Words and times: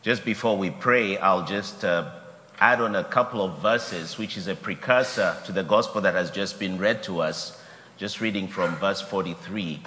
Just 0.00 0.24
before 0.24 0.56
we 0.56 0.70
pray, 0.70 1.18
I'll 1.18 1.44
just 1.44 1.84
uh, 1.84 2.12
add 2.60 2.80
on 2.80 2.94
a 2.94 3.02
couple 3.02 3.42
of 3.42 3.58
verses, 3.58 4.16
which 4.16 4.36
is 4.36 4.46
a 4.46 4.54
precursor 4.54 5.36
to 5.44 5.50
the 5.50 5.64
gospel 5.64 6.00
that 6.02 6.14
has 6.14 6.30
just 6.30 6.60
been 6.60 6.78
read 6.78 7.02
to 7.02 7.20
us, 7.20 7.60
just 7.96 8.20
reading 8.20 8.46
from 8.46 8.76
verse 8.76 9.00
43. 9.00 9.82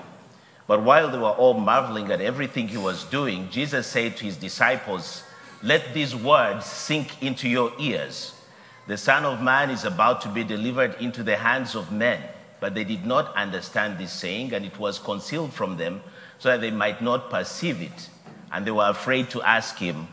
But 0.68 0.84
while 0.84 1.10
they 1.10 1.18
were 1.18 1.30
all 1.30 1.54
marveling 1.54 2.12
at 2.12 2.20
everything 2.20 2.68
he 2.68 2.78
was 2.78 3.06
doing, 3.06 3.50
Jesus 3.50 3.88
said 3.88 4.18
to 4.18 4.26
his 4.26 4.36
disciples, 4.36 5.24
Let 5.64 5.94
these 5.94 6.14
words 6.14 6.66
sink 6.66 7.24
into 7.24 7.48
your 7.48 7.72
ears. 7.80 8.34
The 8.88 8.98
Son 8.98 9.24
of 9.24 9.42
Man 9.42 9.70
is 9.70 9.86
about 9.86 10.20
to 10.24 10.30
be 10.30 10.44
delivered 10.44 10.96
into 11.00 11.24
the 11.24 11.38
hands 11.38 11.74
of 11.74 11.90
men. 11.90 12.22
But 12.60 12.76
they 12.76 12.84
did 12.84 13.06
not 13.06 13.34
understand 13.38 13.98
this 13.98 14.12
saying, 14.12 14.54
and 14.54 14.66
it 14.66 14.78
was 14.78 15.00
concealed 15.00 15.54
from 15.54 15.78
them 15.78 16.02
so 16.38 16.50
that 16.50 16.60
they 16.60 16.72
might 16.72 17.02
not 17.02 17.30
perceive 17.30 17.82
it 17.82 18.10
and 18.52 18.66
they 18.66 18.72
were 18.72 18.90
afraid 18.90 19.30
to 19.32 19.42
ask 19.42 19.78
him 19.78 20.08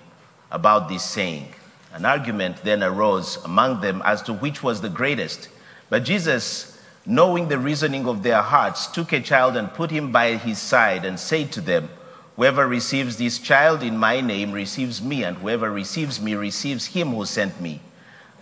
about 0.51 0.89
this 0.89 1.05
saying. 1.05 1.49
An 1.93 2.05
argument 2.05 2.63
then 2.65 2.83
arose 2.83 3.43
among 3.45 3.81
them 3.81 4.03
as 4.05 4.23
to 4.23 4.33
which 4.33 4.63
was 4.63 4.81
the 4.81 4.89
greatest. 4.89 5.49
But 5.89 6.05
Jesus, 6.05 6.81
knowing 7.07 7.49
the 7.49 7.59
reasoning 7.59 8.07
of 8.07 8.23
their 8.23 8.43
hearts, 8.43 8.87
took 8.87 9.13
a 9.13 9.21
child 9.21 9.57
and 9.57 9.73
put 9.73 9.91
him 9.91 10.13
by 10.13 10.37
his 10.37 10.59
side 10.59 11.05
and 11.05 11.19
said 11.19 11.51
to 11.53 11.61
them, 11.61 11.89
Whoever 12.37 12.69
receives 12.69 13.17
this 13.17 13.39
child 13.39 13.83
in 13.83 13.97
my 13.97 14.21
name 14.21 14.53
receives 14.53 15.03
me, 15.03 15.25
and 15.25 15.37
whoever 15.39 15.73
receives 15.73 16.21
me 16.21 16.35
receives 16.35 16.87
him 16.87 17.09
who 17.09 17.25
sent 17.25 17.61
me. 17.61 17.81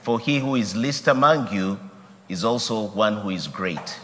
For 0.03 0.21
he 0.21 0.39
who 0.39 0.55
is 0.55 0.77
least 0.77 1.09
among 1.09 1.53
you 1.53 1.81
is 2.29 2.45
also 2.45 2.89
one 2.89 3.17
who 3.19 3.31
is 3.31 3.49
great. 3.49 3.99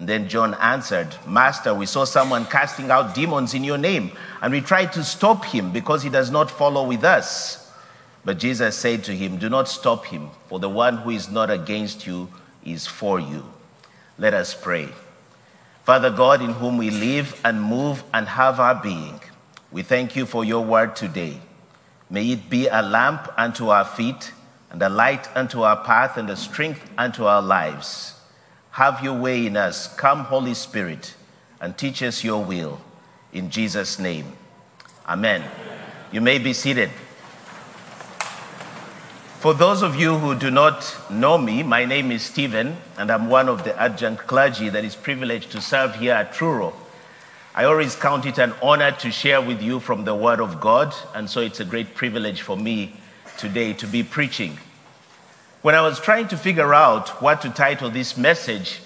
And 0.00 0.08
then 0.08 0.30
John 0.30 0.54
answered, 0.54 1.14
Master, 1.26 1.74
we 1.74 1.84
saw 1.84 2.04
someone 2.04 2.46
casting 2.46 2.90
out 2.90 3.14
demons 3.14 3.52
in 3.52 3.62
your 3.62 3.76
name, 3.76 4.12
and 4.40 4.50
we 4.50 4.62
tried 4.62 4.94
to 4.94 5.04
stop 5.04 5.44
him 5.44 5.72
because 5.72 6.02
he 6.02 6.08
does 6.08 6.30
not 6.30 6.50
follow 6.50 6.86
with 6.88 7.04
us. 7.04 7.70
But 8.24 8.38
Jesus 8.38 8.76
said 8.76 9.04
to 9.04 9.12
him, 9.14 9.36
Do 9.36 9.50
not 9.50 9.68
stop 9.68 10.06
him, 10.06 10.30
for 10.48 10.58
the 10.58 10.70
one 10.70 10.96
who 10.96 11.10
is 11.10 11.30
not 11.30 11.50
against 11.50 12.06
you 12.06 12.30
is 12.64 12.86
for 12.86 13.20
you. 13.20 13.44
Let 14.16 14.32
us 14.32 14.54
pray. 14.54 14.88
Father 15.84 16.10
God, 16.10 16.40
in 16.40 16.54
whom 16.54 16.78
we 16.78 16.88
live 16.88 17.38
and 17.44 17.62
move 17.62 18.02
and 18.14 18.26
have 18.26 18.58
our 18.58 18.76
being, 18.76 19.20
we 19.70 19.82
thank 19.82 20.16
you 20.16 20.24
for 20.24 20.46
your 20.46 20.64
word 20.64 20.96
today. 20.96 21.42
May 22.08 22.30
it 22.30 22.48
be 22.48 22.68
a 22.68 22.80
lamp 22.80 23.30
unto 23.36 23.68
our 23.68 23.84
feet, 23.84 24.32
and 24.70 24.80
a 24.80 24.88
light 24.88 25.28
unto 25.36 25.60
our 25.60 25.84
path, 25.84 26.16
and 26.16 26.30
a 26.30 26.36
strength 26.36 26.90
unto 26.96 27.26
our 27.26 27.42
lives. 27.42 28.14
Have 28.80 29.04
your 29.04 29.12
way 29.12 29.44
in 29.44 29.58
us. 29.58 29.94
Come, 29.96 30.20
Holy 30.20 30.54
Spirit, 30.54 31.14
and 31.60 31.76
teach 31.76 32.02
us 32.02 32.24
your 32.24 32.42
will. 32.42 32.80
In 33.30 33.50
Jesus' 33.50 33.98
name. 33.98 34.32
Amen. 35.06 35.44
You 36.10 36.22
may 36.22 36.38
be 36.38 36.54
seated. 36.54 36.88
For 39.38 39.52
those 39.52 39.82
of 39.82 39.96
you 39.96 40.16
who 40.16 40.34
do 40.34 40.50
not 40.50 40.96
know 41.10 41.36
me, 41.36 41.62
my 41.62 41.84
name 41.84 42.10
is 42.10 42.22
Stephen, 42.22 42.78
and 42.96 43.10
I'm 43.10 43.28
one 43.28 43.50
of 43.50 43.64
the 43.64 43.78
adjunct 43.78 44.26
clergy 44.26 44.70
that 44.70 44.82
is 44.82 44.96
privileged 44.96 45.52
to 45.52 45.60
serve 45.60 45.96
here 45.96 46.14
at 46.14 46.32
Truro. 46.32 46.72
I 47.54 47.64
always 47.64 47.94
count 47.94 48.24
it 48.24 48.38
an 48.38 48.54
honor 48.62 48.92
to 48.92 49.10
share 49.10 49.42
with 49.42 49.60
you 49.60 49.80
from 49.80 50.06
the 50.06 50.14
Word 50.14 50.40
of 50.40 50.58
God, 50.58 50.94
and 51.14 51.28
so 51.28 51.42
it's 51.42 51.60
a 51.60 51.66
great 51.66 51.94
privilege 51.94 52.40
for 52.40 52.56
me 52.56 52.96
today 53.36 53.74
to 53.74 53.86
be 53.86 54.02
preaching. 54.02 54.56
When 55.62 55.74
I 55.74 55.82
was 55.82 56.00
trying 56.00 56.28
to 56.28 56.38
figure 56.38 56.72
out 56.72 57.20
what 57.20 57.42
to 57.42 57.50
title 57.50 57.90
this 57.90 58.16
message, 58.16 58.80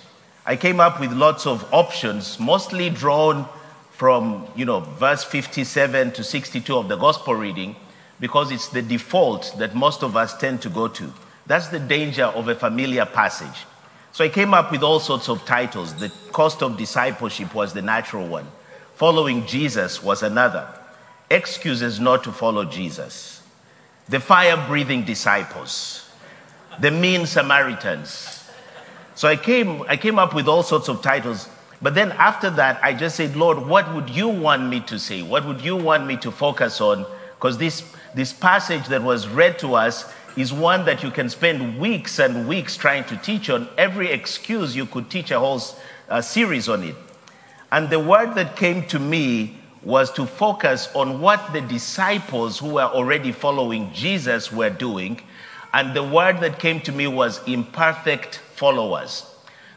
I 0.45 0.57
came 0.57 0.81
up 0.81 0.99
with 0.99 1.13
lots 1.13 1.47
of 1.47 1.73
options, 1.73 2.41
mostly 2.41 2.91
drawn 2.91 3.49
from, 3.93 4.49
you 4.57 4.65
know, 4.65 4.81
verse 4.81 5.23
57 5.23 6.11
to 6.11 6.25
62 6.25 6.77
of 6.77 6.89
the 6.89 6.97
gospel 6.97 7.37
reading, 7.37 7.77
because 8.19 8.51
it's 8.51 8.67
the 8.71 8.83
default 8.83 9.55
that 9.59 9.77
most 9.77 10.03
of 10.03 10.17
us 10.17 10.37
tend 10.37 10.63
to 10.63 10.69
go 10.69 10.89
to. 10.89 11.13
That's 11.47 11.69
the 11.69 11.79
danger 11.79 12.25
of 12.25 12.49
a 12.49 12.57
familiar 12.57 13.07
passage. 13.07 13.67
So 14.11 14.25
I 14.25 14.29
came 14.29 14.53
up 14.53 14.73
with 14.73 14.83
all 14.83 14.99
sorts 14.99 15.29
of 15.29 15.45
titles. 15.45 15.95
The 15.95 16.13
cost 16.33 16.61
of 16.61 16.77
discipleship 16.77 17.55
was 17.55 17.73
the 17.73 17.83
natural 17.83 18.27
one. 18.27 18.49
Following 18.97 19.47
Jesus 19.47 20.03
was 20.03 20.25
another. 20.25 20.67
Excuses 21.31 22.01
not 22.01 22.25
to 22.25 22.33
follow 22.33 22.65
Jesus. 22.65 23.45
The 24.09 24.19
fire 24.19 24.57
breathing 24.67 25.05
disciples 25.05 26.04
the 26.81 26.91
mean 26.91 27.27
Samaritans. 27.27 28.45
So 29.15 29.29
I 29.29 29.37
came, 29.37 29.83
I 29.83 29.97
came 29.97 30.19
up 30.19 30.35
with 30.35 30.49
all 30.49 30.63
sorts 30.63 30.89
of 30.89 31.03
titles. 31.03 31.49
But 31.81 31.95
then 31.95 32.13
after 32.13 32.51
that, 32.51 32.83
I 32.83 32.95
just 32.95 33.17
said, 33.17 33.37
Lord, 33.37 33.59
what 33.59 33.93
would 33.95 34.11
you 34.11 34.29
want 34.29 34.69
me 34.69 34.81
to 34.81 34.99
say? 34.99 35.23
What 35.23 35.47
would 35.47 35.61
you 35.61 35.77
want 35.77 36.07
me 36.07 36.17
to 36.19 36.31
focus 36.31 36.81
on? 36.81 37.07
Because 37.37 37.59
this, 37.59 37.85
this 38.15 38.33
passage 38.33 38.87
that 38.89 39.03
was 39.03 39.29
read 39.29 39.59
to 39.61 39.75
us 39.75 40.13
is 40.37 40.53
one 40.53 40.85
that 40.87 41.03
you 41.03 41.11
can 41.11 41.29
spend 41.29 41.79
weeks 41.79 42.19
and 42.19 42.49
weeks 42.49 42.77
trying 42.77 43.05
to 43.05 43.17
teach 43.19 43.51
on. 43.51 43.69
Every 43.79 44.11
excuse 44.11 44.75
you 44.75 44.87
could 44.87 45.11
teach 45.11 45.31
a 45.31 45.39
whole 45.39 45.61
uh, 46.09 46.21
series 46.21 46.69
on 46.69 46.83
it. 46.83 46.97
And 47.71 47.91
the 47.91 48.01
word 48.01 48.35
that 48.35 48.57
came 48.57 48.87
to 48.89 48.99
me 48.99 49.59
was 49.83 50.11
to 50.13 50.27
focus 50.27 50.89
on 50.95 51.21
what 51.21 51.53
the 51.53 51.61
disciples 51.61 52.59
who 52.59 52.75
were 52.75 52.83
already 52.83 53.31
following 53.31 53.93
Jesus 53.93 54.51
were 54.51 54.71
doing 54.71 55.21
and 55.75 55.93
the 55.93 56.05
word 56.05 56.39
that 56.39 56.61
came 56.61 56.81
to 56.83 56.93
me 56.93 57.09
was 57.09 57.43
imperfect 57.49 58.37
followers. 58.37 59.27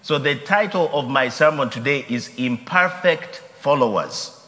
So 0.04 0.20
the 0.20 0.36
title 0.36 0.92
of 0.94 1.10
my 1.10 1.28
sermon 1.30 1.72
today 1.72 2.06
is 2.08 2.30
Imperfect 2.38 3.38
Followers. 3.60 4.40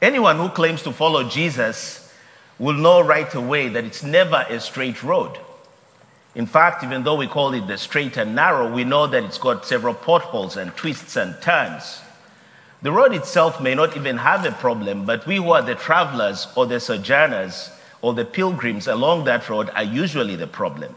Anyone 0.00 0.36
who 0.36 0.48
claims 0.48 0.84
to 0.84 0.92
follow 0.92 1.28
Jesus 1.28 2.14
will 2.60 2.74
know 2.74 3.00
right 3.00 3.34
away 3.34 3.68
that 3.70 3.84
it's 3.84 4.04
never 4.04 4.46
a 4.48 4.60
straight 4.60 5.02
road. 5.02 5.36
In 6.36 6.46
fact, 6.46 6.84
even 6.84 7.02
though 7.02 7.16
we 7.16 7.26
call 7.26 7.52
it 7.54 7.66
the 7.66 7.76
straight 7.76 8.16
and 8.16 8.36
narrow, 8.36 8.72
we 8.72 8.84
know 8.84 9.08
that 9.08 9.24
it's 9.24 9.38
got 9.38 9.66
several 9.66 9.92
potholes 9.92 10.56
and 10.56 10.74
twists 10.76 11.16
and 11.16 11.34
turns. 11.42 12.00
The 12.80 12.92
road 12.92 13.12
itself 13.12 13.60
may 13.60 13.74
not 13.74 13.96
even 13.96 14.18
have 14.18 14.46
a 14.46 14.52
problem, 14.52 15.04
but 15.04 15.26
we 15.26 15.36
who 15.36 15.50
are 15.50 15.62
the 15.62 15.74
travelers 15.74 16.46
or 16.54 16.66
the 16.66 16.78
sojourners 16.78 17.70
or 18.02 18.12
the 18.12 18.24
pilgrims 18.24 18.86
along 18.86 19.24
that 19.24 19.48
road 19.48 19.70
are 19.70 19.84
usually 19.84 20.36
the 20.36 20.46
problem. 20.46 20.94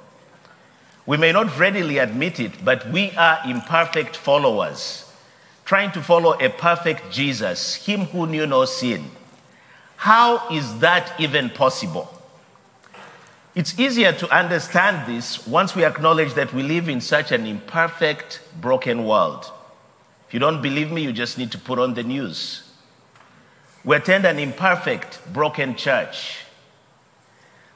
We 1.06 1.18
may 1.18 1.32
not 1.32 1.58
readily 1.58 2.00
admit 2.00 2.40
it, 2.40 2.66
but 2.66 2.90
we 2.90 3.12
are 3.12 3.40
imperfect 3.46 4.18
followers, 4.18 5.10
trying 5.64 5.92
to 5.92 6.02
follow 6.02 6.34
a 6.34 6.50
perfect 6.50 7.12
Jesus, 7.12 7.76
him 7.76 8.06
who 8.06 8.26
knew 8.26 8.48
no 8.48 8.66
sin. 8.66 9.12
How 9.98 10.50
is 10.50 10.80
that 10.80 11.14
even 11.20 11.52
possible? 11.52 12.12
It's 13.54 13.80
easier 13.80 14.12
to 14.12 14.36
understand 14.36 15.08
this 15.08 15.48
once 15.48 15.76
we 15.76 15.86
acknowledge 15.86 16.34
that 16.34 16.54
we 16.54 16.64
live 16.64 16.90
in 16.90 17.00
such 17.00 17.32
an 17.32 17.46
imperfect, 17.46 18.42
broken 18.60 19.06
world. 19.06 19.50
If 20.28 20.34
you 20.34 20.40
don't 20.40 20.62
believe 20.62 20.92
me, 20.92 21.04
you 21.04 21.14
just 21.14 21.38
need 21.38 21.52
to 21.52 21.60
put 21.60 21.80
on 21.80 21.94
the 21.94 22.04
news. 22.04 22.64
We 23.86 23.96
attend 23.96 24.26
an 24.26 24.40
imperfect, 24.40 25.22
broken 25.32 25.76
church. 25.76 26.45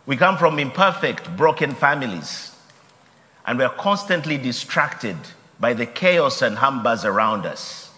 We 0.09 0.17
come 0.17 0.39
from 0.39 0.57
imperfect, 0.57 1.37
broken 1.37 1.75
families, 1.75 2.55
and 3.45 3.59
we 3.59 3.63
are 3.63 3.75
constantly 3.75 4.39
distracted 4.39 5.15
by 5.59 5.75
the 5.75 5.85
chaos 5.85 6.41
and 6.41 6.57
humbug 6.57 7.05
around 7.05 7.45
us. 7.45 7.91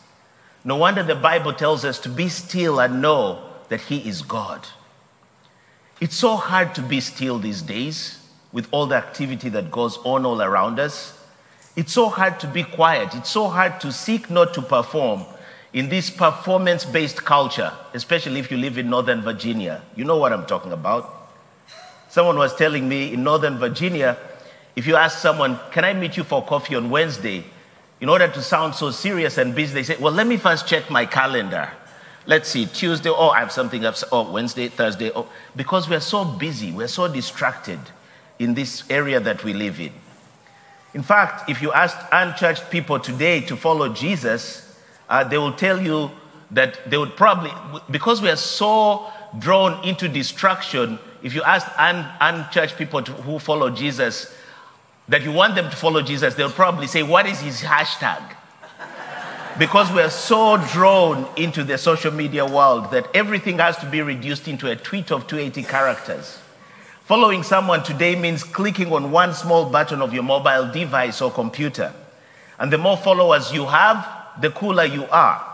No 0.65 0.75
wonder 0.75 1.03
the 1.03 1.15
Bible 1.15 1.53
tells 1.53 1.85
us 1.85 1.99
to 1.99 2.09
be 2.09 2.27
still 2.27 2.81
and 2.81 3.01
know 3.01 3.41
that 3.69 3.79
He 3.79 3.99
is 4.09 4.23
God. 4.23 4.67
It's 6.01 6.17
so 6.17 6.35
hard 6.35 6.75
to 6.75 6.81
be 6.81 6.99
still 6.99 7.39
these 7.39 7.61
days 7.61 8.19
with 8.51 8.67
all 8.71 8.87
the 8.87 8.95
activity 8.95 9.47
that 9.47 9.71
goes 9.71 9.97
on 10.03 10.25
all 10.25 10.41
around 10.41 10.81
us. 10.81 11.17
It's 11.77 11.93
so 11.93 12.09
hard 12.09 12.41
to 12.41 12.47
be 12.47 12.63
quiet. 12.63 13.15
It's 13.15 13.31
so 13.31 13.47
hard 13.47 13.79
to 13.79 13.93
seek 13.93 14.29
not 14.29 14.53
to 14.55 14.61
perform 14.61 15.23
in 15.71 15.87
this 15.87 16.09
performance 16.09 16.83
based 16.83 17.23
culture, 17.23 17.71
especially 17.93 18.41
if 18.41 18.51
you 18.51 18.57
live 18.57 18.77
in 18.77 18.89
Northern 18.89 19.21
Virginia. 19.21 19.81
You 19.95 20.03
know 20.03 20.17
what 20.17 20.33
I'm 20.33 20.45
talking 20.45 20.73
about. 20.73 21.20
Someone 22.11 22.37
was 22.37 22.53
telling 22.53 22.89
me 22.89 23.13
in 23.13 23.23
Northern 23.23 23.57
Virginia, 23.57 24.17
if 24.75 24.85
you 24.85 24.97
ask 24.97 25.19
someone, 25.19 25.57
Can 25.71 25.85
I 25.85 25.93
meet 25.93 26.17
you 26.17 26.25
for 26.25 26.43
coffee 26.43 26.75
on 26.75 26.89
Wednesday? 26.89 27.45
In 28.01 28.09
order 28.09 28.27
to 28.27 28.41
sound 28.41 28.75
so 28.75 28.91
serious 28.91 29.37
and 29.37 29.55
busy, 29.55 29.73
they 29.73 29.83
say, 29.83 29.95
Well, 29.95 30.11
let 30.11 30.27
me 30.27 30.35
first 30.35 30.67
check 30.67 30.89
my 30.89 31.05
calendar. 31.05 31.71
Let's 32.25 32.49
see, 32.49 32.65
Tuesday, 32.65 33.09
oh, 33.09 33.29
I 33.29 33.39
have 33.39 33.53
something 33.53 33.85
up, 33.85 33.95
oh, 34.11 34.29
Wednesday, 34.29 34.67
Thursday, 34.67 35.09
oh, 35.15 35.29
because 35.55 35.87
we're 35.87 36.01
so 36.01 36.25
busy, 36.25 36.73
we're 36.73 36.89
so 36.89 37.07
distracted 37.07 37.79
in 38.39 38.55
this 38.55 38.83
area 38.89 39.21
that 39.21 39.45
we 39.45 39.53
live 39.53 39.79
in. 39.79 39.93
In 40.93 41.03
fact, 41.03 41.49
if 41.49 41.61
you 41.61 41.71
ask 41.71 41.97
unchurched 42.11 42.69
people 42.69 42.99
today 42.99 43.39
to 43.39 43.55
follow 43.55 43.87
Jesus, 43.87 44.77
uh, 45.07 45.23
they 45.23 45.37
will 45.37 45.53
tell 45.53 45.81
you 45.81 46.11
that 46.51 46.77
they 46.89 46.97
would 46.97 47.15
probably, 47.15 47.51
because 47.89 48.21
we 48.21 48.29
are 48.29 48.35
so 48.35 49.09
drawn 49.39 49.81
into 49.87 50.09
distraction, 50.09 50.99
if 51.23 51.33
you 51.33 51.43
ask 51.43 51.67
un- 51.77 52.07
unchurched 52.19 52.77
people 52.77 53.01
to, 53.03 53.11
who 53.11 53.39
follow 53.39 53.69
Jesus 53.69 54.35
that 55.07 55.23
you 55.23 55.31
want 55.31 55.55
them 55.55 55.69
to 55.69 55.75
follow 55.75 56.01
Jesus, 56.01 56.35
they'll 56.35 56.51
probably 56.51 56.87
say, 56.87 57.03
What 57.03 57.25
is 57.25 57.39
his 57.41 57.61
hashtag? 57.61 58.35
because 59.59 59.91
we're 59.91 60.09
so 60.09 60.57
drawn 60.71 61.27
into 61.35 61.63
the 61.63 61.77
social 61.77 62.11
media 62.11 62.45
world 62.45 62.91
that 62.91 63.07
everything 63.13 63.57
has 63.59 63.77
to 63.77 63.85
be 63.85 64.01
reduced 64.01 64.47
into 64.47 64.69
a 64.69 64.75
tweet 64.75 65.11
of 65.11 65.27
280 65.27 65.63
characters. 65.69 66.39
Following 67.05 67.43
someone 67.43 67.83
today 67.83 68.15
means 68.15 68.43
clicking 68.43 68.91
on 68.93 69.11
one 69.11 69.33
small 69.33 69.69
button 69.69 70.01
of 70.01 70.13
your 70.13 70.23
mobile 70.23 70.71
device 70.71 71.21
or 71.21 71.29
computer. 71.29 71.93
And 72.57 72.71
the 72.71 72.77
more 72.77 72.95
followers 72.95 73.51
you 73.51 73.65
have, 73.65 74.07
the 74.39 74.49
cooler 74.51 74.85
you 74.85 75.05
are. 75.05 75.50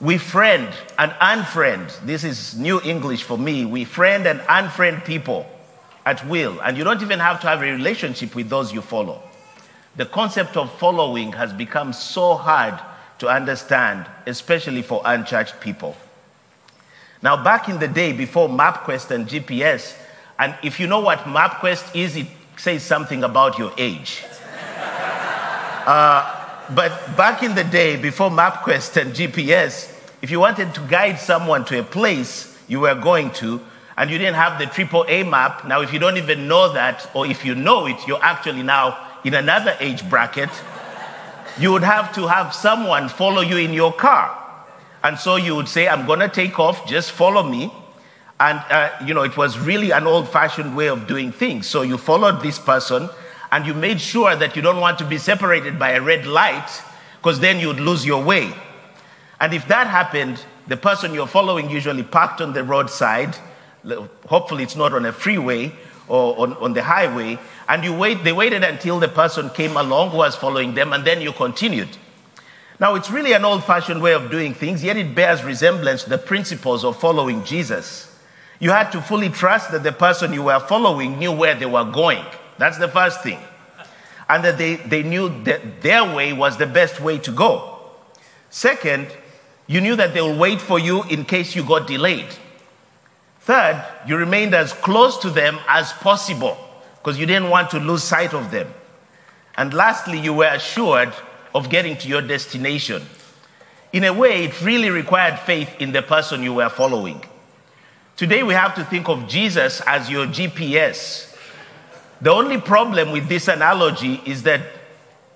We 0.00 0.16
friend 0.16 0.68
and 0.96 1.10
unfriend. 1.12 2.06
This 2.06 2.22
is 2.22 2.56
new 2.56 2.80
English 2.82 3.24
for 3.24 3.36
me. 3.36 3.64
We 3.64 3.84
friend 3.84 4.26
and 4.26 4.40
unfriend 4.40 5.04
people 5.04 5.44
at 6.06 6.24
will. 6.26 6.60
And 6.60 6.78
you 6.78 6.84
don't 6.84 7.02
even 7.02 7.18
have 7.18 7.40
to 7.40 7.48
have 7.48 7.62
a 7.62 7.72
relationship 7.72 8.36
with 8.36 8.48
those 8.48 8.72
you 8.72 8.80
follow. 8.80 9.20
The 9.96 10.06
concept 10.06 10.56
of 10.56 10.72
following 10.78 11.32
has 11.32 11.52
become 11.52 11.92
so 11.92 12.34
hard 12.34 12.78
to 13.18 13.28
understand, 13.28 14.06
especially 14.26 14.82
for 14.82 15.02
unchurched 15.04 15.60
people. 15.60 15.96
Now, 17.20 17.42
back 17.42 17.68
in 17.68 17.80
the 17.80 17.88
day 17.88 18.12
before 18.12 18.48
MapQuest 18.48 19.10
and 19.10 19.26
GPS, 19.26 19.96
and 20.38 20.54
if 20.62 20.78
you 20.78 20.86
know 20.86 21.00
what 21.00 21.18
MapQuest 21.20 21.96
is, 21.96 22.14
it 22.14 22.28
says 22.56 22.84
something 22.84 23.24
about 23.24 23.58
your 23.58 23.72
age. 23.76 24.24
uh, 25.86 26.37
but 26.74 27.16
back 27.16 27.42
in 27.42 27.54
the 27.54 27.64
day, 27.64 27.96
before 27.96 28.30
MapQuest 28.30 29.00
and 29.00 29.14
GPS, 29.14 29.94
if 30.20 30.30
you 30.30 30.40
wanted 30.40 30.74
to 30.74 30.80
guide 30.82 31.18
someone 31.18 31.64
to 31.66 31.80
a 31.80 31.82
place 31.82 32.56
you 32.68 32.80
were 32.80 32.94
going 32.94 33.30
to, 33.32 33.60
and 33.96 34.10
you 34.10 34.18
didn't 34.18 34.36
have 34.36 34.58
the 34.58 34.66
triple 34.66 35.04
A 35.08 35.22
map, 35.22 35.66
now 35.66 35.80
if 35.80 35.92
you 35.92 35.98
don't 35.98 36.16
even 36.16 36.46
know 36.46 36.72
that, 36.72 37.10
or 37.14 37.26
if 37.26 37.44
you 37.44 37.54
know 37.54 37.86
it, 37.86 37.96
you're 38.06 38.22
actually 38.22 38.62
now 38.62 38.98
in 39.24 39.34
another 39.34 39.76
age 39.80 40.08
bracket, 40.08 40.50
you 41.58 41.72
would 41.72 41.82
have 41.82 42.14
to 42.14 42.26
have 42.26 42.54
someone 42.54 43.08
follow 43.08 43.40
you 43.40 43.56
in 43.56 43.72
your 43.72 43.92
car. 43.92 44.36
And 45.02 45.18
so 45.18 45.36
you 45.36 45.56
would 45.56 45.68
say, 45.68 45.88
I'm 45.88 46.06
going 46.06 46.20
to 46.20 46.28
take 46.28 46.58
off, 46.58 46.86
just 46.86 47.12
follow 47.12 47.42
me. 47.42 47.72
And, 48.40 48.62
uh, 48.70 48.90
you 49.04 49.14
know, 49.14 49.22
it 49.22 49.36
was 49.36 49.58
really 49.58 49.90
an 49.90 50.06
old 50.06 50.28
fashioned 50.28 50.76
way 50.76 50.88
of 50.88 51.06
doing 51.06 51.32
things. 51.32 51.66
So 51.66 51.82
you 51.82 51.98
followed 51.98 52.42
this 52.42 52.58
person 52.58 53.08
and 53.50 53.66
you 53.66 53.74
made 53.74 54.00
sure 54.00 54.36
that 54.36 54.56
you 54.56 54.62
don't 54.62 54.80
want 54.80 54.98
to 54.98 55.04
be 55.04 55.18
separated 55.18 55.78
by 55.78 55.90
a 55.92 56.00
red 56.00 56.26
light 56.26 56.68
because 57.16 57.40
then 57.40 57.58
you'd 57.58 57.80
lose 57.80 58.04
your 58.04 58.22
way. 58.22 58.52
And 59.40 59.54
if 59.54 59.66
that 59.68 59.86
happened, 59.86 60.42
the 60.66 60.76
person 60.76 61.14
you're 61.14 61.26
following 61.26 61.70
usually 61.70 62.02
parked 62.02 62.40
on 62.40 62.52
the 62.52 62.62
roadside. 62.62 63.36
Hopefully, 64.26 64.64
it's 64.64 64.76
not 64.76 64.92
on 64.92 65.06
a 65.06 65.12
freeway 65.12 65.72
or 66.08 66.38
on, 66.38 66.52
on 66.54 66.72
the 66.74 66.82
highway. 66.82 67.38
And 67.68 67.84
you 67.84 67.94
wait, 67.94 68.24
they 68.24 68.32
waited 68.32 68.64
until 68.64 68.98
the 68.98 69.08
person 69.08 69.50
came 69.50 69.76
along 69.76 70.10
who 70.10 70.18
was 70.18 70.36
following 70.36 70.74
them, 70.74 70.92
and 70.92 71.04
then 71.04 71.20
you 71.20 71.32
continued. 71.32 71.88
Now, 72.80 72.94
it's 72.94 73.10
really 73.10 73.32
an 73.32 73.44
old 73.44 73.64
fashioned 73.64 74.02
way 74.02 74.14
of 74.14 74.30
doing 74.30 74.54
things, 74.54 74.84
yet 74.84 74.96
it 74.96 75.14
bears 75.14 75.42
resemblance 75.42 76.04
to 76.04 76.10
the 76.10 76.18
principles 76.18 76.84
of 76.84 76.98
following 76.98 77.44
Jesus. 77.44 78.16
You 78.60 78.70
had 78.70 78.90
to 78.90 79.00
fully 79.00 79.28
trust 79.28 79.70
that 79.72 79.82
the 79.82 79.92
person 79.92 80.32
you 80.32 80.44
were 80.44 80.60
following 80.60 81.18
knew 81.18 81.32
where 81.32 81.54
they 81.54 81.66
were 81.66 81.84
going. 81.84 82.24
That's 82.58 82.78
the 82.78 82.88
first 82.88 83.22
thing. 83.22 83.38
And 84.28 84.44
that 84.44 84.58
they, 84.58 84.76
they 84.76 85.02
knew 85.02 85.42
that 85.44 85.80
their 85.80 86.04
way 86.14 86.32
was 86.32 86.58
the 86.58 86.66
best 86.66 87.00
way 87.00 87.18
to 87.18 87.32
go. 87.32 87.78
Second, 88.50 89.08
you 89.66 89.80
knew 89.80 89.96
that 89.96 90.14
they 90.14 90.20
will 90.20 90.36
wait 90.36 90.60
for 90.60 90.78
you 90.78 91.04
in 91.04 91.24
case 91.24 91.54
you 91.54 91.62
got 91.62 91.86
delayed. 91.86 92.28
Third, 93.40 93.82
you 94.06 94.16
remained 94.16 94.54
as 94.54 94.72
close 94.72 95.16
to 95.18 95.30
them 95.30 95.58
as 95.66 95.92
possible 95.92 96.56
because 96.96 97.18
you 97.18 97.26
didn't 97.26 97.48
want 97.48 97.70
to 97.70 97.78
lose 97.78 98.02
sight 98.02 98.34
of 98.34 98.50
them. 98.50 98.72
And 99.56 99.72
lastly, 99.72 100.18
you 100.18 100.34
were 100.34 100.46
assured 100.52 101.12
of 101.54 101.70
getting 101.70 101.96
to 101.98 102.08
your 102.08 102.22
destination. 102.22 103.02
In 103.92 104.04
a 104.04 104.12
way, 104.12 104.44
it 104.44 104.62
really 104.62 104.90
required 104.90 105.38
faith 105.38 105.70
in 105.80 105.92
the 105.92 106.02
person 106.02 106.42
you 106.42 106.54
were 106.54 106.68
following. 106.68 107.24
Today, 108.16 108.42
we 108.42 108.52
have 108.52 108.74
to 108.74 108.84
think 108.84 109.08
of 109.08 109.26
Jesus 109.26 109.80
as 109.86 110.10
your 110.10 110.26
GPS. 110.26 111.27
The 112.20 112.30
only 112.30 112.60
problem 112.60 113.12
with 113.12 113.28
this 113.28 113.46
analogy 113.48 114.20
is 114.26 114.42
that 114.42 114.60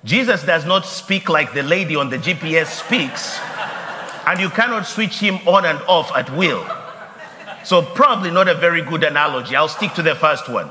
Jesus 0.05 0.43
does 0.43 0.65
not 0.65 0.85
speak 0.85 1.29
like 1.29 1.55
the 1.55 1.63
lady 1.63 1.95
on 1.95 2.11
the 2.11 2.19
GPS 2.19 2.67
speaks, 2.67 3.39
and 4.27 4.41
you 4.41 4.51
cannot 4.51 4.87
switch 4.87 5.21
him 5.21 5.37
on 5.47 5.65
and 5.65 5.79
off 5.83 6.11
at 6.17 6.29
will. 6.37 6.67
So, 7.65 7.83
probably 7.83 8.33
not 8.33 8.49
a 8.49 8.55
very 8.55 8.83
good 8.83 9.05
analogy. 9.05 9.55
I'll 9.55 9.69
stick 9.69 9.95
to 9.95 10.03
the 10.03 10.17
first 10.17 10.49
one. 10.49 10.71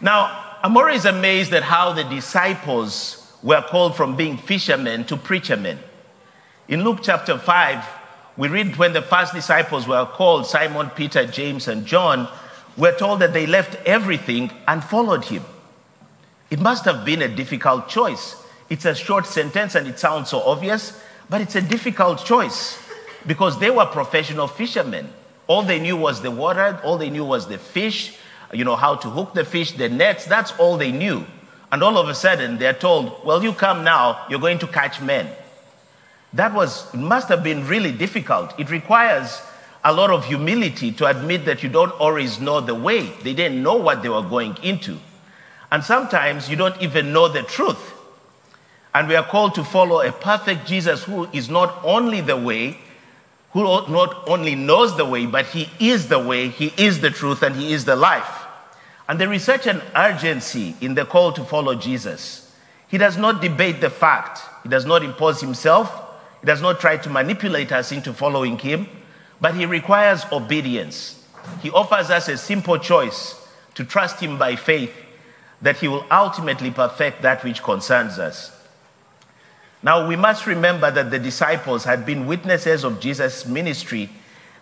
Now, 0.00 0.54
I'm 0.62 0.76
always 0.76 1.04
amazed 1.04 1.52
at 1.52 1.64
how 1.64 1.92
the 1.92 2.04
disciples 2.04 3.34
were 3.42 3.62
called 3.62 3.96
from 3.96 4.14
being 4.14 4.36
fishermen 4.36 5.04
to 5.06 5.16
preachermen. 5.16 5.78
In 6.68 6.84
Luke 6.84 7.00
chapter 7.02 7.38
5, 7.38 7.84
we 8.36 8.48
read 8.48 8.76
when 8.76 8.92
the 8.92 9.02
first 9.02 9.34
disciples 9.34 9.88
were 9.88 10.06
called 10.06 10.46
Simon, 10.46 10.90
Peter, 10.90 11.26
James, 11.26 11.66
and 11.66 11.86
John, 11.86 12.28
we're 12.76 12.96
told 12.96 13.20
that 13.20 13.32
they 13.32 13.46
left 13.46 13.76
everything 13.86 14.50
and 14.68 14.82
followed 14.82 15.24
him. 15.24 15.44
It 16.50 16.60
must 16.60 16.84
have 16.84 17.04
been 17.04 17.22
a 17.22 17.28
difficult 17.28 17.88
choice. 17.88 18.36
It's 18.68 18.84
a 18.84 18.94
short 18.94 19.26
sentence 19.26 19.74
and 19.74 19.86
it 19.86 19.98
sounds 19.98 20.30
so 20.30 20.40
obvious, 20.40 20.98
but 21.28 21.40
it's 21.40 21.56
a 21.56 21.62
difficult 21.62 22.24
choice 22.24 22.78
because 23.26 23.58
they 23.58 23.70
were 23.70 23.86
professional 23.86 24.46
fishermen. 24.46 25.12
All 25.46 25.62
they 25.62 25.80
knew 25.80 25.96
was 25.96 26.22
the 26.22 26.30
water, 26.30 26.80
all 26.84 26.98
they 26.98 27.10
knew 27.10 27.24
was 27.24 27.48
the 27.48 27.58
fish, 27.58 28.16
you 28.52 28.64
know, 28.64 28.76
how 28.76 28.96
to 28.96 29.10
hook 29.10 29.34
the 29.34 29.44
fish, 29.44 29.72
the 29.72 29.88
nets, 29.88 30.26
that's 30.26 30.52
all 30.58 30.76
they 30.76 30.92
knew. 30.92 31.26
And 31.72 31.82
all 31.82 31.98
of 31.98 32.08
a 32.08 32.14
sudden, 32.14 32.58
they're 32.58 32.72
told, 32.72 33.24
well, 33.24 33.42
you 33.42 33.52
come 33.52 33.82
now, 33.82 34.24
you're 34.28 34.40
going 34.40 34.58
to 34.60 34.66
catch 34.66 35.00
men. 35.00 35.28
That 36.32 36.54
was, 36.54 36.92
must 36.94 37.28
have 37.28 37.42
been 37.42 37.66
really 37.66 37.92
difficult. 37.92 38.58
It 38.58 38.70
requires 38.70 39.40
a 39.86 39.92
lot 39.92 40.10
of 40.10 40.24
humility 40.24 40.90
to 40.90 41.06
admit 41.06 41.44
that 41.44 41.62
you 41.62 41.68
don't 41.68 41.92
always 42.00 42.40
know 42.40 42.60
the 42.60 42.74
way. 42.74 43.06
They 43.22 43.34
didn't 43.34 43.62
know 43.62 43.76
what 43.76 44.02
they 44.02 44.08
were 44.08 44.22
going 44.22 44.56
into. 44.60 44.98
And 45.70 45.84
sometimes 45.84 46.50
you 46.50 46.56
don't 46.56 46.80
even 46.82 47.12
know 47.12 47.28
the 47.28 47.44
truth. 47.44 47.92
And 48.92 49.06
we 49.06 49.14
are 49.14 49.24
called 49.24 49.54
to 49.54 49.62
follow 49.62 50.00
a 50.00 50.10
perfect 50.10 50.66
Jesus 50.66 51.04
who 51.04 51.28
is 51.32 51.48
not 51.48 51.78
only 51.84 52.20
the 52.20 52.36
way, 52.36 52.78
who 53.52 53.62
not 53.62 54.28
only 54.28 54.56
knows 54.56 54.96
the 54.96 55.04
way, 55.04 55.24
but 55.24 55.46
he 55.46 55.68
is 55.78 56.08
the 56.08 56.18
way, 56.18 56.48
he 56.48 56.72
is 56.76 57.00
the 57.00 57.10
truth, 57.10 57.44
and 57.44 57.54
he 57.54 57.72
is 57.72 57.84
the 57.84 57.94
life. 57.94 58.44
And 59.08 59.20
there 59.20 59.32
is 59.32 59.44
such 59.44 59.68
an 59.68 59.82
urgency 59.94 60.74
in 60.80 60.94
the 60.94 61.04
call 61.04 61.30
to 61.32 61.44
follow 61.44 61.76
Jesus. 61.76 62.52
He 62.88 62.98
does 62.98 63.16
not 63.16 63.40
debate 63.40 63.80
the 63.80 63.90
fact, 63.90 64.40
he 64.64 64.68
does 64.68 64.84
not 64.84 65.04
impose 65.04 65.40
himself, 65.40 65.92
he 66.40 66.46
does 66.46 66.60
not 66.60 66.80
try 66.80 66.96
to 66.96 67.08
manipulate 67.08 67.70
us 67.70 67.92
into 67.92 68.12
following 68.12 68.58
him, 68.58 68.88
but 69.40 69.54
he 69.54 69.66
requires 69.66 70.24
obedience. 70.32 71.24
He 71.62 71.70
offers 71.70 72.10
us 72.10 72.28
a 72.28 72.36
simple 72.36 72.78
choice 72.78 73.34
to 73.74 73.84
trust 73.84 74.20
him 74.20 74.38
by 74.38 74.56
faith 74.56 74.92
that 75.62 75.76
he 75.76 75.88
will 75.88 76.04
ultimately 76.10 76.70
perfect 76.70 77.22
that 77.22 77.44
which 77.44 77.62
concerns 77.62 78.18
us. 78.18 78.52
Now, 79.82 80.06
we 80.08 80.16
must 80.16 80.46
remember 80.46 80.90
that 80.90 81.10
the 81.10 81.18
disciples 81.18 81.84
had 81.84 82.04
been 82.04 82.26
witnesses 82.26 82.82
of 82.82 82.98
Jesus' 82.98 83.46
ministry. 83.46 84.10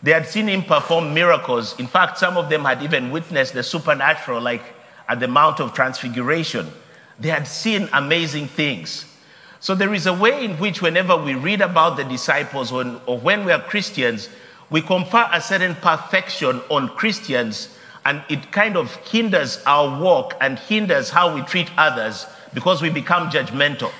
They 0.03 0.13
had 0.13 0.27
seen 0.27 0.49
him 0.49 0.63
perform 0.63 1.15
miracles. 1.15 1.79
In 1.79 1.87
fact, 1.87 2.19
some 2.19 2.37
of 2.37 2.51
them 2.51 2.65
had 2.65 2.83
even 2.83 3.11
witnessed 3.11 3.55
the 3.55 3.63
supernatural, 3.63 4.41
like 4.41 4.63
at 5.09 5.21
the 5.21 5.29
Mount 5.29 5.61
of 5.61 5.73
Transfiguration. 5.73 6.71
They 7.19 7.31
had 7.31 7.47
seen 7.47 7.89
amazing 7.93 8.49
things. 8.49 9.07
So, 9.61 9.75
there 9.75 9.95
is 9.95 10.07
a 10.07 10.13
way 10.13 10.45
in 10.45 10.59
which, 10.59 10.83
whenever 10.83 11.17
we 11.17 11.35
read 11.35 11.63
about 11.63 11.97
the 11.97 12.05
disciples 12.05 12.71
or 12.71 12.85
when 13.19 13.47
we 13.47 13.53
are 13.53 13.63
Christians, 13.63 14.29
we 14.71 14.81
confer 14.81 15.29
a 15.33 15.41
certain 15.41 15.75
perfection 15.77 16.61
on 16.69 16.89
Christians, 16.89 17.77
and 18.05 18.23
it 18.29 18.53
kind 18.53 18.77
of 18.77 18.95
hinders 18.97 19.63
our 19.67 20.01
walk 20.01 20.35
and 20.41 20.59
hinders 20.59 21.11
how 21.11 21.35
we 21.35 21.43
treat 21.43 21.71
others 21.77 22.27
because 22.53 22.83
we 22.83 22.91
become 22.91 23.31
judgmental. 23.31 23.93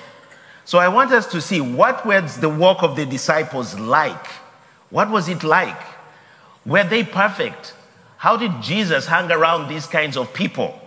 So 0.65 0.79
I 0.79 0.87
want 0.87 1.11
us 1.11 1.27
to 1.27 1.41
see 1.41 1.61
what 1.61 2.05
was 2.05 2.39
the 2.39 2.49
walk 2.49 2.81
of 2.81 2.95
the 2.95 3.05
disciples 3.05 3.77
like? 3.79 4.25
What 4.89 5.09
was 5.09 5.29
it 5.29 5.43
like? 5.43 5.79
Were 6.65 6.83
they 6.83 7.03
perfect? 7.03 7.73
How 8.17 8.37
did 8.37 8.61
Jesus 8.61 9.05
hang 9.05 9.31
around 9.31 9.67
these 9.67 9.85
kinds 9.85 10.17
of 10.17 10.33
people? 10.33 10.79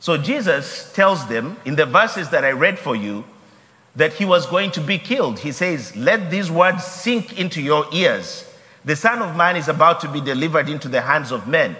So 0.00 0.18
Jesus 0.18 0.92
tells 0.92 1.26
them 1.26 1.56
in 1.64 1.76
the 1.76 1.86
verses 1.86 2.30
that 2.30 2.44
I 2.44 2.50
read 2.50 2.78
for 2.78 2.94
you 2.94 3.24
that 3.94 4.12
he 4.12 4.26
was 4.26 4.46
going 4.46 4.70
to 4.72 4.80
be 4.80 4.98
killed. 4.98 5.38
He 5.38 5.52
says, 5.52 5.96
Let 5.96 6.30
these 6.30 6.50
words 6.50 6.84
sink 6.84 7.38
into 7.38 7.62
your 7.62 7.86
ears. 7.92 8.44
The 8.86 8.94
Son 8.94 9.20
of 9.20 9.36
Man 9.36 9.56
is 9.56 9.66
about 9.66 10.00
to 10.02 10.08
be 10.08 10.20
delivered 10.20 10.68
into 10.68 10.88
the 10.88 11.00
hands 11.00 11.32
of 11.32 11.48
men. 11.48 11.76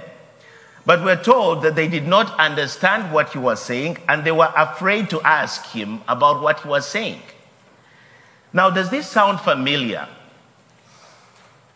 But 0.84 1.04
we're 1.04 1.22
told 1.22 1.62
that 1.62 1.76
they 1.76 1.86
did 1.86 2.06
not 2.06 2.36
understand 2.38 3.12
what 3.12 3.30
he 3.32 3.38
was 3.38 3.62
saying 3.62 3.98
and 4.08 4.25
they 4.25 4.32
were 4.32 4.52
afraid 4.56 5.08
to 5.10 5.20
ask 5.22 5.66
him 5.66 6.00
about 6.08 6.42
what 6.42 6.60
he 6.60 6.68
was 6.68 6.84
saying. 6.84 7.22
Now, 8.52 8.70
does 8.70 8.90
this 8.90 9.06
sound 9.06 9.40
familiar? 9.40 10.08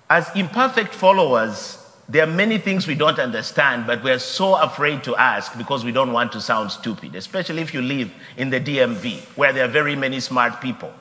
As 0.08 0.28
imperfect 0.34 0.92
followers, 0.92 1.78
there 2.08 2.25
are 2.25 2.30
many 2.30 2.58
things 2.58 2.88
we 2.88 2.96
don't 2.96 3.20
understand, 3.20 3.87
but 3.87 4.02
we're 4.02 4.18
so 4.18 4.56
afraid 4.56 5.04
to 5.04 5.14
ask 5.14 5.56
because 5.56 5.84
we 5.84 5.92
don't 5.92 6.12
want 6.12 6.32
to 6.32 6.40
sound 6.40 6.72
stupid, 6.72 7.14
especially 7.14 7.62
if 7.62 7.72
you 7.72 7.82
live 7.82 8.10
in 8.37 8.50
the 8.50 8.60
DMV, 8.60 9.20
where 9.37 9.52
there 9.52 9.64
are 9.64 9.68
very 9.68 9.94
many 9.94 10.18
smart 10.18 10.60
people. 10.60 10.92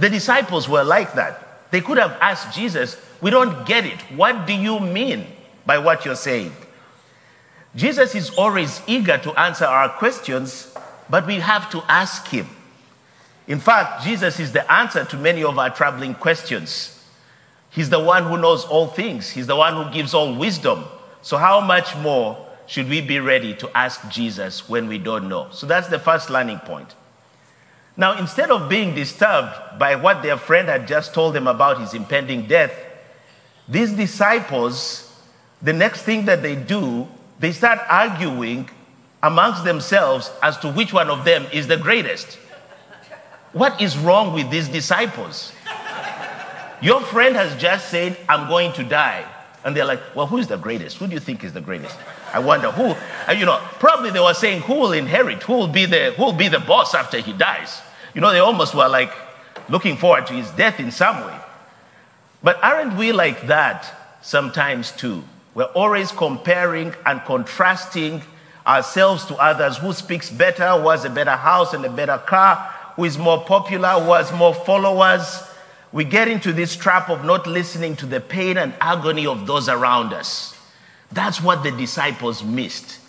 The 0.00 0.10
disciples 0.10 0.68
were 0.68 0.82
like 0.82 1.12
that. 1.14 1.46
They 1.70 1.80
could 1.80 1.98
have 1.98 2.18
asked 2.20 2.56
Jesus, 2.56 2.96
We 3.20 3.30
don't 3.30 3.66
get 3.66 3.84
it. 3.84 4.00
What 4.16 4.46
do 4.46 4.52
you 4.52 4.80
mean 4.80 5.26
by 5.66 5.78
what 5.78 6.04
you're 6.04 6.14
saying? 6.14 6.52
Jesus 7.76 8.14
is 8.14 8.30
always 8.30 8.82
eager 8.86 9.18
to 9.18 9.38
answer 9.38 9.64
our 9.64 9.88
questions, 9.88 10.74
but 11.08 11.26
we 11.26 11.36
have 11.36 11.70
to 11.70 11.82
ask 11.88 12.26
him. 12.28 12.48
In 13.46 13.60
fact, 13.60 14.04
Jesus 14.04 14.40
is 14.40 14.52
the 14.52 14.70
answer 14.72 15.04
to 15.04 15.16
many 15.16 15.44
of 15.44 15.58
our 15.58 15.70
troubling 15.70 16.14
questions. 16.14 16.96
He's 17.70 17.90
the 17.90 18.00
one 18.00 18.24
who 18.24 18.36
knows 18.36 18.64
all 18.64 18.88
things, 18.88 19.30
He's 19.30 19.46
the 19.46 19.56
one 19.56 19.74
who 19.74 19.92
gives 19.92 20.14
all 20.14 20.34
wisdom. 20.34 20.84
So, 21.22 21.36
how 21.36 21.60
much 21.60 21.96
more 21.96 22.46
should 22.66 22.88
we 22.88 23.00
be 23.00 23.20
ready 23.20 23.54
to 23.54 23.76
ask 23.76 24.08
Jesus 24.08 24.68
when 24.68 24.88
we 24.88 24.98
don't 24.98 25.28
know? 25.28 25.48
So, 25.52 25.66
that's 25.66 25.88
the 25.88 25.98
first 25.98 26.30
learning 26.30 26.60
point. 26.60 26.94
Now, 27.96 28.18
instead 28.18 28.50
of 28.50 28.68
being 28.68 28.94
disturbed 28.94 29.78
by 29.78 29.96
what 29.96 30.22
their 30.22 30.36
friend 30.36 30.68
had 30.68 30.88
just 30.88 31.12
told 31.12 31.34
them 31.34 31.46
about 31.46 31.80
his 31.80 31.92
impending 31.92 32.46
death, 32.46 32.72
these 33.70 33.92
disciples, 33.92 35.06
the 35.62 35.72
next 35.72 36.02
thing 36.02 36.24
that 36.26 36.42
they 36.42 36.56
do, 36.56 37.06
they 37.38 37.52
start 37.52 37.78
arguing 37.88 38.68
amongst 39.22 39.64
themselves 39.64 40.30
as 40.42 40.58
to 40.58 40.72
which 40.72 40.92
one 40.92 41.08
of 41.08 41.24
them 41.24 41.46
is 41.52 41.68
the 41.68 41.76
greatest. 41.76 42.34
What 43.52 43.80
is 43.80 43.96
wrong 43.96 44.34
with 44.34 44.50
these 44.50 44.68
disciples? 44.68 45.52
Your 46.82 47.00
friend 47.00 47.36
has 47.36 47.60
just 47.60 47.90
said, 47.90 48.16
I'm 48.28 48.48
going 48.48 48.72
to 48.74 48.84
die. 48.84 49.24
And 49.64 49.76
they're 49.76 49.84
like, 49.84 50.00
well, 50.16 50.26
who's 50.26 50.48
the 50.48 50.56
greatest? 50.56 50.96
Who 50.96 51.06
do 51.06 51.12
you 51.12 51.20
think 51.20 51.44
is 51.44 51.52
the 51.52 51.60
greatest? 51.60 51.96
I 52.32 52.38
wonder 52.38 52.70
who, 52.70 52.94
uh, 53.28 53.32
you 53.32 53.44
know, 53.44 53.60
probably 53.78 54.10
they 54.10 54.20
were 54.20 54.34
saying 54.34 54.62
who 54.62 54.74
will 54.74 54.92
inherit, 54.92 55.42
who 55.42 55.52
will 55.52 55.68
be 55.68 55.84
the, 55.84 56.12
who 56.12 56.24
will 56.24 56.32
be 56.32 56.48
the 56.48 56.60
boss 56.60 56.94
after 56.94 57.18
he 57.18 57.34
dies. 57.34 57.82
You 58.14 58.20
know, 58.20 58.32
they 58.32 58.38
almost 58.38 58.74
were 58.74 58.88
like 58.88 59.12
looking 59.68 59.96
forward 59.96 60.26
to 60.28 60.32
his 60.32 60.50
death 60.52 60.80
in 60.80 60.90
some 60.90 61.26
way. 61.26 61.39
But 62.42 62.62
aren't 62.62 62.96
we 62.96 63.12
like 63.12 63.46
that 63.48 64.18
sometimes 64.22 64.92
too? 64.92 65.24
We're 65.54 65.64
always 65.64 66.10
comparing 66.12 66.94
and 67.04 67.20
contrasting 67.22 68.22
ourselves 68.66 69.24
to 69.26 69.34
others 69.36 69.78
who 69.78 69.92
speaks 69.92 70.30
better, 70.30 70.70
who 70.78 70.88
has 70.88 71.04
a 71.04 71.10
better 71.10 71.36
house 71.36 71.74
and 71.74 71.84
a 71.84 71.90
better 71.90 72.18
car, 72.18 72.56
who 72.96 73.04
is 73.04 73.18
more 73.18 73.42
popular, 73.44 73.88
who 74.00 74.12
has 74.12 74.32
more 74.32 74.54
followers. 74.54 75.42
We 75.92 76.04
get 76.04 76.28
into 76.28 76.52
this 76.52 76.76
trap 76.76 77.10
of 77.10 77.24
not 77.24 77.46
listening 77.46 77.96
to 77.96 78.06
the 78.06 78.20
pain 78.20 78.56
and 78.56 78.74
agony 78.80 79.26
of 79.26 79.46
those 79.46 79.68
around 79.68 80.12
us. 80.12 80.56
That's 81.10 81.42
what 81.42 81.62
the 81.62 81.72
disciples 81.72 82.44
missed. 82.44 83.00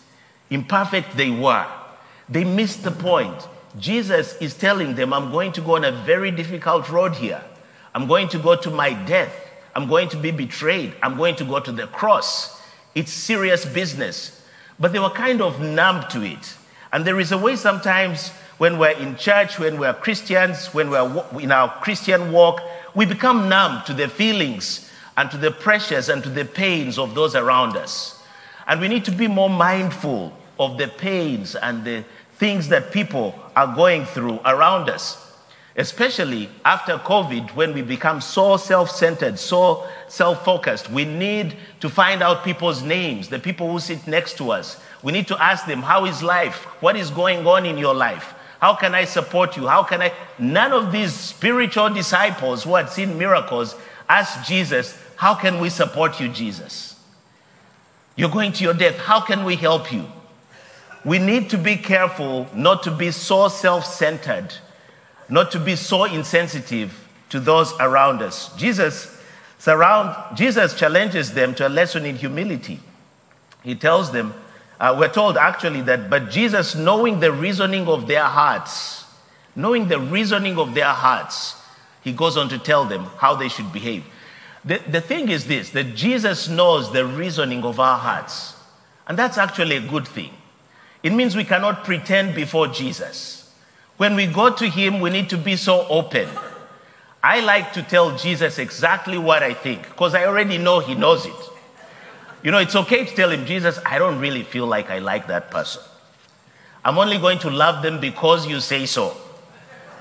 Imperfect 0.49 1.15
they 1.15 1.29
were. 1.29 1.67
They 2.27 2.43
missed 2.43 2.83
the 2.83 2.91
point. 2.91 3.47
Jesus 3.77 4.35
is 4.41 4.55
telling 4.55 4.95
them, 4.95 5.13
I'm 5.13 5.31
going 5.31 5.51
to 5.53 5.61
go 5.61 5.75
on 5.75 5.85
a 5.85 5.91
very 5.91 6.31
difficult 6.31 6.89
road 6.89 7.15
here. 7.15 7.41
I'm 7.93 8.07
going 8.07 8.29
to 8.29 8.39
go 8.39 8.55
to 8.55 8.69
my 8.69 8.93
death. 8.93 9.33
I'm 9.75 9.87
going 9.87 10.09
to 10.09 10.17
be 10.17 10.31
betrayed. 10.31 10.93
I'm 11.01 11.17
going 11.17 11.35
to 11.37 11.43
go 11.43 11.59
to 11.59 11.71
the 11.71 11.87
cross. 11.87 12.61
It's 12.95 13.11
serious 13.11 13.65
business. 13.65 14.41
But 14.79 14.93
they 14.93 14.99
were 14.99 15.09
kind 15.09 15.41
of 15.41 15.61
numb 15.61 16.05
to 16.09 16.23
it. 16.23 16.55
And 16.91 17.05
there 17.05 17.19
is 17.19 17.31
a 17.31 17.37
way 17.37 17.55
sometimes 17.55 18.29
when 18.57 18.77
we're 18.77 18.91
in 18.91 19.15
church, 19.15 19.59
when 19.59 19.79
we're 19.79 19.93
Christians, 19.93 20.73
when 20.73 20.89
we're 20.89 21.25
in 21.39 21.51
our 21.51 21.69
Christian 21.81 22.31
walk, 22.31 22.61
we 22.95 23.05
become 23.05 23.49
numb 23.49 23.83
to 23.85 23.93
the 23.93 24.07
feelings 24.07 24.89
and 25.17 25.31
to 25.31 25.37
the 25.37 25.51
pressures 25.51 26.09
and 26.09 26.23
to 26.23 26.29
the 26.29 26.45
pains 26.45 26.97
of 26.97 27.15
those 27.15 27.35
around 27.35 27.77
us. 27.77 28.21
And 28.67 28.79
we 28.79 28.87
need 28.87 29.05
to 29.05 29.11
be 29.11 29.27
more 29.27 29.49
mindful 29.49 30.33
of 30.59 30.77
the 30.77 30.87
pains 30.87 31.55
and 31.55 31.83
the 31.83 32.03
things 32.33 32.69
that 32.69 32.91
people 32.91 33.35
are 33.55 33.75
going 33.75 34.05
through 34.05 34.39
around 34.45 34.89
us 34.89 35.30
especially 35.81 36.47
after 36.63 36.99
COVID, 36.99 37.55
when 37.55 37.73
we 37.73 37.81
become 37.81 38.21
so 38.21 38.55
self 38.55 38.91
centered, 38.91 39.39
so 39.39 39.87
self 40.07 40.45
focused, 40.45 40.91
we 40.91 41.05
need 41.05 41.57
to 41.79 41.89
find 41.89 42.21
out 42.21 42.43
people's 42.43 42.83
names, 42.83 43.29
the 43.29 43.39
people 43.39 43.69
who 43.71 43.79
sit 43.79 44.05
next 44.05 44.37
to 44.37 44.51
us. 44.51 44.79
We 45.01 45.11
need 45.11 45.27
to 45.27 45.43
ask 45.43 45.65
them, 45.65 45.81
How 45.81 46.05
is 46.05 46.21
life? 46.21 46.65
What 46.81 46.95
is 46.95 47.09
going 47.09 47.47
on 47.47 47.65
in 47.65 47.79
your 47.79 47.95
life? 47.95 48.35
How 48.59 48.75
can 48.75 48.93
I 48.93 49.05
support 49.05 49.57
you? 49.57 49.67
How 49.67 49.81
can 49.81 50.03
I? 50.03 50.13
None 50.37 50.71
of 50.71 50.91
these 50.91 51.15
spiritual 51.15 51.89
disciples 51.89 52.63
who 52.63 52.75
had 52.75 52.89
seen 52.89 53.17
miracles 53.17 53.75
asked 54.07 54.47
Jesus, 54.47 54.95
How 55.15 55.33
can 55.33 55.59
we 55.59 55.71
support 55.71 56.19
you, 56.19 56.29
Jesus? 56.29 56.95
You're 58.15 58.29
going 58.29 58.51
to 58.53 58.63
your 58.63 58.75
death. 58.75 58.97
How 58.97 59.19
can 59.19 59.43
we 59.45 59.55
help 59.55 59.91
you? 59.91 60.05
We 61.03 61.17
need 61.17 61.49
to 61.49 61.57
be 61.57 61.75
careful 61.75 62.47
not 62.53 62.83
to 62.83 62.91
be 62.91 63.09
so 63.09 63.47
self 63.47 63.83
centered 63.83 64.53
not 65.31 65.49
to 65.51 65.59
be 65.59 65.75
so 65.75 66.03
insensitive 66.03 67.07
to 67.29 67.39
those 67.39 67.73
around 67.79 68.21
us. 68.21 68.53
Jesus 68.57 69.17
surround, 69.57 70.37
Jesus 70.37 70.77
challenges 70.77 71.33
them 71.33 71.55
to 71.55 71.67
a 71.67 71.69
lesson 71.69 72.05
in 72.05 72.17
humility. 72.17 72.79
He 73.63 73.73
tells 73.73 74.11
them, 74.11 74.33
uh, 74.79 74.95
we're 74.99 75.11
told 75.11 75.37
actually 75.37 75.81
that, 75.83 76.09
but 76.09 76.29
Jesus, 76.29 76.75
knowing 76.75 77.21
the 77.21 77.31
reasoning 77.31 77.87
of 77.87 78.07
their 78.07 78.25
hearts, 78.25 79.05
knowing 79.55 79.87
the 79.87 79.99
reasoning 79.99 80.57
of 80.57 80.73
their 80.73 80.85
hearts, 80.85 81.55
he 82.03 82.11
goes 82.11 82.35
on 82.35 82.49
to 82.49 82.57
tell 82.57 82.83
them 82.85 83.05
how 83.17 83.35
they 83.35 83.47
should 83.47 83.71
behave. 83.71 84.03
The, 84.65 84.79
the 84.87 85.01
thing 85.01 85.29
is 85.29 85.45
this 85.45 85.69
that 85.71 85.95
Jesus 85.95 86.49
knows 86.49 86.91
the 86.91 87.05
reasoning 87.05 87.63
of 87.63 87.79
our 87.79 87.97
hearts. 87.97 88.55
And 89.07 89.17
that's 89.17 89.37
actually 89.37 89.77
a 89.77 89.81
good 89.81 90.07
thing. 90.07 90.31
It 91.03 91.13
means 91.13 91.35
we 91.35 91.43
cannot 91.45 91.83
pretend 91.83 92.35
before 92.35 92.67
Jesus. 92.67 93.40
When 94.01 94.15
we 94.15 94.25
go 94.25 94.51
to 94.51 94.67
Him, 94.67 94.99
we 94.99 95.11
need 95.11 95.29
to 95.29 95.37
be 95.37 95.55
so 95.55 95.87
open. 95.87 96.27
I 97.21 97.41
like 97.41 97.73
to 97.73 97.83
tell 97.83 98.17
Jesus 98.17 98.57
exactly 98.57 99.19
what 99.19 99.43
I 99.43 99.53
think 99.53 99.83
because 99.83 100.15
I 100.15 100.25
already 100.25 100.57
know 100.57 100.79
He 100.79 100.95
knows 100.95 101.27
it. 101.27 101.49
You 102.41 102.49
know, 102.49 102.57
it's 102.57 102.75
okay 102.75 103.05
to 103.05 103.15
tell 103.15 103.29
Him, 103.29 103.45
Jesus, 103.45 103.77
I 103.85 103.99
don't 103.99 104.17
really 104.17 104.41
feel 104.41 104.65
like 104.65 104.89
I 104.89 104.97
like 104.97 105.27
that 105.27 105.51
person. 105.51 105.83
I'm 106.83 106.97
only 106.97 107.19
going 107.19 107.37
to 107.45 107.51
love 107.51 107.83
them 107.83 107.99
because 107.99 108.47
you 108.47 108.59
say 108.59 108.87
so. 108.87 109.15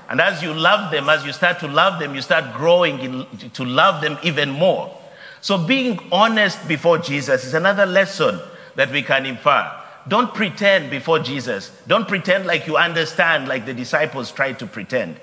And 0.09 0.19
as 0.19 0.41
you 0.41 0.51
love 0.51 0.89
them, 0.89 1.07
as 1.07 1.23
you 1.23 1.31
start 1.31 1.59
to 1.59 1.67
love 1.67 1.99
them, 1.99 2.15
you 2.15 2.23
start 2.23 2.55
growing 2.55 2.97
in, 3.01 3.51
to 3.51 3.63
love 3.63 4.01
them 4.01 4.17
even 4.23 4.49
more. 4.49 4.97
So 5.41 5.59
being 5.59 5.99
honest 6.11 6.67
before 6.67 6.97
Jesus 6.97 7.45
is 7.45 7.53
another 7.53 7.85
lesson 7.85 8.39
that 8.77 8.91
we 8.91 9.03
can 9.03 9.27
infer. 9.27 9.80
Don't 10.07 10.33
pretend 10.33 10.89
before 10.89 11.19
Jesus. 11.19 11.71
Don't 11.87 12.07
pretend 12.07 12.45
like 12.45 12.67
you 12.67 12.77
understand, 12.77 13.47
like 13.47 13.65
the 13.65 13.73
disciples 13.73 14.31
tried 14.31 14.59
to 14.59 14.65
pretend. 14.65 15.17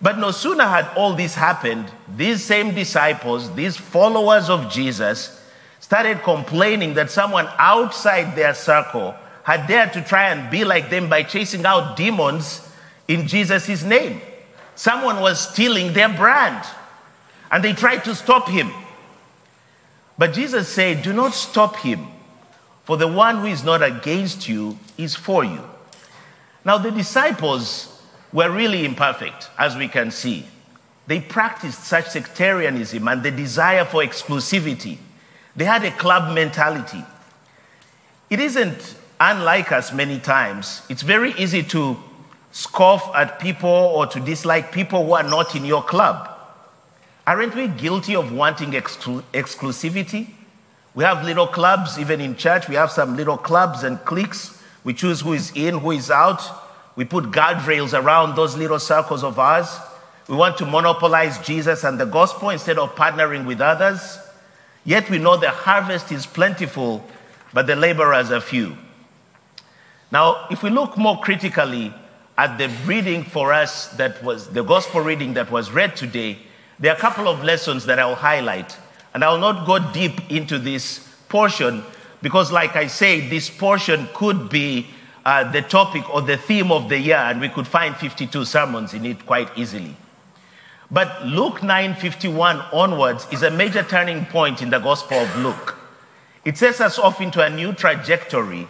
But 0.00 0.18
no 0.18 0.30
sooner 0.32 0.64
had 0.64 0.88
all 0.96 1.14
this 1.14 1.34
happened, 1.34 1.90
these 2.16 2.44
same 2.44 2.74
disciples, 2.74 3.54
these 3.54 3.76
followers 3.76 4.50
of 4.50 4.70
Jesus, 4.70 5.40
started 5.80 6.22
complaining 6.22 6.94
that 6.94 7.10
someone 7.10 7.48
outside 7.58 8.34
their 8.34 8.54
circle 8.54 9.14
had 9.44 9.66
dared 9.66 9.92
to 9.92 10.02
try 10.02 10.30
and 10.30 10.50
be 10.50 10.64
like 10.64 10.90
them 10.90 11.08
by 11.08 11.22
chasing 11.22 11.64
out 11.66 11.96
demons 11.96 12.68
in 13.08 13.26
Jesus' 13.26 13.82
name. 13.82 14.20
Someone 14.74 15.20
was 15.20 15.48
stealing 15.50 15.92
their 15.92 16.08
brand, 16.08 16.64
and 17.50 17.62
they 17.62 17.72
tried 17.72 18.04
to 18.04 18.14
stop 18.14 18.48
him. 18.48 18.72
But 20.18 20.32
Jesus 20.32 20.68
said, 20.68 21.02
Do 21.02 21.12
not 21.12 21.34
stop 21.34 21.76
him. 21.76 22.08
For 22.84 22.96
the 22.96 23.08
one 23.08 23.38
who 23.38 23.46
is 23.46 23.62
not 23.62 23.82
against 23.82 24.48
you 24.48 24.78
is 24.98 25.14
for 25.14 25.44
you. 25.44 25.60
Now, 26.64 26.78
the 26.78 26.90
disciples 26.90 28.02
were 28.32 28.50
really 28.50 28.84
imperfect, 28.84 29.50
as 29.58 29.76
we 29.76 29.88
can 29.88 30.10
see. 30.10 30.46
They 31.06 31.20
practiced 31.20 31.84
such 31.84 32.10
sectarianism 32.10 33.06
and 33.08 33.22
the 33.22 33.30
desire 33.30 33.84
for 33.84 34.02
exclusivity. 34.02 34.98
They 35.54 35.64
had 35.64 35.84
a 35.84 35.90
club 35.90 36.34
mentality. 36.34 37.04
It 38.30 38.40
isn't 38.40 38.96
unlike 39.20 39.72
us 39.72 39.92
many 39.92 40.18
times. 40.18 40.82
It's 40.88 41.02
very 41.02 41.32
easy 41.34 41.62
to 41.64 41.96
scoff 42.52 43.14
at 43.14 43.38
people 43.38 43.68
or 43.68 44.06
to 44.06 44.20
dislike 44.20 44.72
people 44.72 45.04
who 45.04 45.12
are 45.12 45.22
not 45.22 45.54
in 45.54 45.64
your 45.64 45.82
club. 45.82 46.28
Aren't 47.26 47.54
we 47.54 47.68
guilty 47.68 48.16
of 48.16 48.32
wanting 48.32 48.72
exclu- 48.72 49.22
exclusivity? 49.32 50.28
We 50.94 51.04
have 51.04 51.24
little 51.24 51.46
clubs, 51.46 51.98
even 51.98 52.20
in 52.20 52.36
church, 52.36 52.68
we 52.68 52.74
have 52.74 52.90
some 52.90 53.16
little 53.16 53.38
clubs 53.38 53.82
and 53.82 54.02
cliques. 54.04 54.62
We 54.84 54.92
choose 54.92 55.20
who 55.20 55.32
is 55.32 55.52
in, 55.54 55.78
who 55.78 55.92
is 55.92 56.10
out. 56.10 56.42
We 56.96 57.04
put 57.04 57.26
guardrails 57.26 57.98
around 57.98 58.36
those 58.36 58.56
little 58.56 58.78
circles 58.78 59.24
of 59.24 59.38
ours. 59.38 59.78
We 60.28 60.36
want 60.36 60.58
to 60.58 60.66
monopolize 60.66 61.38
Jesus 61.38 61.84
and 61.84 61.98
the 61.98 62.04
gospel 62.04 62.50
instead 62.50 62.78
of 62.78 62.94
partnering 62.94 63.46
with 63.46 63.60
others. 63.60 64.18
Yet 64.84 65.08
we 65.08 65.18
know 65.18 65.36
the 65.36 65.50
harvest 65.50 66.12
is 66.12 66.26
plentiful, 66.26 67.04
but 67.54 67.66
the 67.66 67.76
laborers 67.76 68.30
are 68.30 68.40
few. 68.40 68.76
Now, 70.10 70.46
if 70.50 70.62
we 70.62 70.68
look 70.68 70.98
more 70.98 71.20
critically 71.20 71.94
at 72.36 72.58
the 72.58 72.68
reading 72.84 73.24
for 73.24 73.52
us 73.52 73.88
that 73.96 74.22
was 74.22 74.48
the 74.48 74.62
gospel 74.62 75.00
reading 75.00 75.34
that 75.34 75.50
was 75.50 75.70
read 75.70 75.96
today, 75.96 76.38
there 76.78 76.92
are 76.92 76.96
a 76.96 77.00
couple 77.00 77.28
of 77.28 77.42
lessons 77.42 77.86
that 77.86 77.98
I'll 77.98 78.14
highlight 78.14 78.76
and 79.14 79.22
I'll 79.24 79.38
not 79.38 79.66
go 79.66 79.78
deep 79.92 80.30
into 80.30 80.58
this 80.58 81.06
portion 81.28 81.82
because, 82.22 82.52
like 82.52 82.76
I 82.76 82.86
say, 82.86 83.28
this 83.28 83.50
portion 83.50 84.08
could 84.14 84.48
be 84.48 84.86
uh, 85.24 85.50
the 85.50 85.62
topic 85.62 86.08
or 86.12 86.22
the 86.22 86.36
theme 86.36 86.72
of 86.72 86.88
the 86.88 86.98
year, 86.98 87.16
and 87.16 87.40
we 87.40 87.48
could 87.48 87.66
find 87.66 87.96
52 87.96 88.44
sermons 88.44 88.94
in 88.94 89.04
it 89.04 89.24
quite 89.26 89.48
easily. 89.56 89.96
But 90.90 91.24
Luke 91.26 91.60
9:51 91.60 92.72
onwards 92.72 93.26
is 93.30 93.42
a 93.42 93.50
major 93.50 93.82
turning 93.82 94.26
point 94.26 94.60
in 94.60 94.70
the 94.70 94.78
Gospel 94.78 95.18
of 95.18 95.36
Luke. 95.38 95.78
It 96.44 96.58
sets 96.58 96.80
us 96.80 96.98
off 96.98 97.20
into 97.20 97.40
a 97.40 97.48
new 97.48 97.72
trajectory 97.72 98.68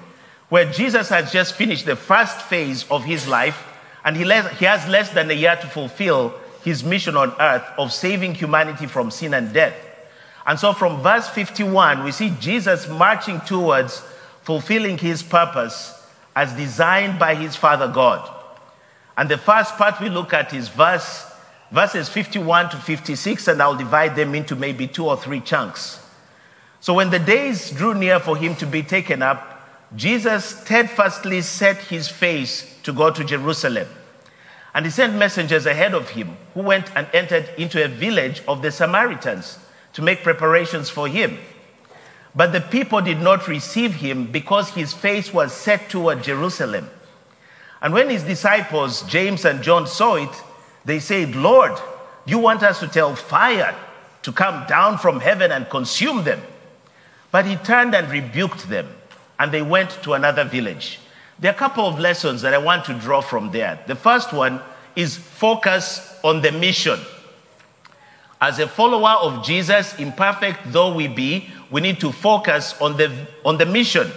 where 0.49 0.71
Jesus 0.71 1.09
has 1.09 1.33
just 1.33 1.55
finished 1.55 1.87
the 1.87 1.97
first 1.97 2.43
phase 2.43 2.85
of 2.91 3.05
his 3.05 3.27
life 3.27 3.65
and 4.05 4.17
he, 4.17 4.25
les- 4.25 4.59
he 4.59 4.67
has 4.67 4.87
less 4.87 5.11
than 5.11 5.31
a 5.31 5.35
year 5.35 5.57
to 5.57 5.67
fulfill 5.67 6.35
his 6.63 6.85
mission 6.85 7.17
on 7.17 7.35
earth 7.41 7.65
of 7.79 7.93
saving 7.93 8.35
humanity 8.35 8.87
from 8.87 9.11
sin 9.11 9.35
and 9.35 9.53
death. 9.53 9.75
And 10.47 10.59
so 10.59 10.73
from 10.73 11.03
verse 11.03 11.29
51, 11.29 12.05
we 12.05 12.13
see 12.13 12.31
Jesus 12.41 12.89
marching 12.89 13.41
towards 13.41 14.03
fulfilling 14.43 14.99
his 14.99 15.23
purpose 15.23 15.99
as 16.35 16.53
designed 16.55 17.19
by 17.19 17.35
his 17.35 17.55
Father 17.55 17.89
God. 17.89 18.29
And 19.17 19.29
the 19.29 19.39
first 19.39 19.77
part 19.77 20.01
we 20.01 20.09
look 20.09 20.33
at 20.33 20.53
is 20.53 20.69
verse, 20.69 21.31
verses 21.71 22.09
51 22.09 22.71
to 22.71 22.77
56, 22.77 23.49
and 23.49 23.63
I'll 23.63 23.77
divide 23.77 24.17
them 24.17 24.35
into 24.35 24.57
maybe 24.57 24.89
two 24.89 25.07
or 25.07 25.17
three 25.17 25.41
chunks. 25.41 26.01
So 26.81 26.95
when 26.95 27.11
the 27.11 27.19
days 27.19 27.71
drew 27.71 27.95
near 27.95 28.19
for 28.19 28.37
him 28.37 28.57
to 28.57 28.67
be 28.67 28.83
taken 28.83 29.23
up, 29.23 29.49
Jesus 29.95 30.45
steadfastly 30.45 31.43
set 31.43 31.77
his 31.77 32.09
face 32.09 32.77
to 32.83 32.93
go 32.93 33.11
to 33.11 33.23
Jerusalem. 33.23 33.87
And 34.75 34.87
he 34.87 34.91
sent 34.91 35.15
messengers 35.15 35.67
ahead 35.67 35.93
of 35.95 36.11
him 36.11 36.37
who 36.55 36.63
went 36.63 36.91
and 36.97 37.07
entered 37.13 37.51
into 37.59 37.85
a 37.85 37.89
village 37.89 38.43
of 38.49 38.63
the 38.63 38.73
Samaritans 38.73 39.59
to 39.95 40.03
make 40.03 40.23
preparations 40.23 40.89
for 40.91 41.09
him. 41.09 41.39
But 42.35 42.53
the 42.53 42.61
people 42.61 43.01
did 43.03 43.21
not 43.21 43.47
receive 43.47 43.95
him 43.95 44.31
because 44.31 44.71
his 44.71 44.93
face 44.93 45.33
was 45.33 45.53
set 45.53 45.91
toward 45.91 46.23
Jerusalem. 46.23 46.89
And 47.83 47.93
when 47.93 48.09
his 48.09 48.23
disciples, 48.23 49.03
James 49.03 49.45
and 49.45 49.63
John, 49.63 49.87
saw 49.87 50.15
it, 50.17 50.31
they 50.85 50.99
said, 50.99 51.37
Lord, 51.37 51.73
you 52.25 52.39
want 52.39 52.63
us 52.63 52.81
to 52.81 52.89
tell 52.89 53.15
fire 53.15 53.75
to 54.23 54.33
come 54.33 54.67
down 54.67 54.99
from 54.99 55.21
heaven 55.21 55.53
and 55.53 55.69
consume 55.69 56.25
them? 56.25 56.41
But 57.31 57.45
he 57.45 57.57
turned 57.57 57.95
and 57.95 58.11
rebuked 58.11 58.69
them, 58.69 58.89
and 59.39 59.53
they 59.53 59.63
went 59.63 59.91
to 60.03 60.13
another 60.15 60.45
village. 60.45 61.01
There 61.39 61.51
are 61.51 61.55
a 61.55 61.59
couple 61.59 61.87
of 61.87 61.99
lessons 61.99 62.43
that 62.43 62.55
I 62.55 62.59
want 62.59 62.85
to 62.87 62.95
draw 62.95 63.21
from 63.21 63.51
there. 63.51 63.83
The 63.87 63.97
first 63.97 64.33
one 64.33 64.61
is 64.95 65.17
focus 65.17 66.19
on 66.23 66.41
the 66.41 66.53
mission. 66.53 67.01
As 68.43 68.59
a 68.59 68.67
follower 68.67 69.19
of 69.21 69.45
Jesus, 69.45 69.95
imperfect 70.01 70.73
though 70.73 70.93
we 70.93 71.07
be, 71.07 71.49
we 71.71 71.81
need 71.81 72.01
to 72.01 72.11
focus 72.11 72.75
on 72.81 72.97
the, 72.97 73.29
on 73.45 73.57
the 73.57 73.67
mission. 73.67 74.11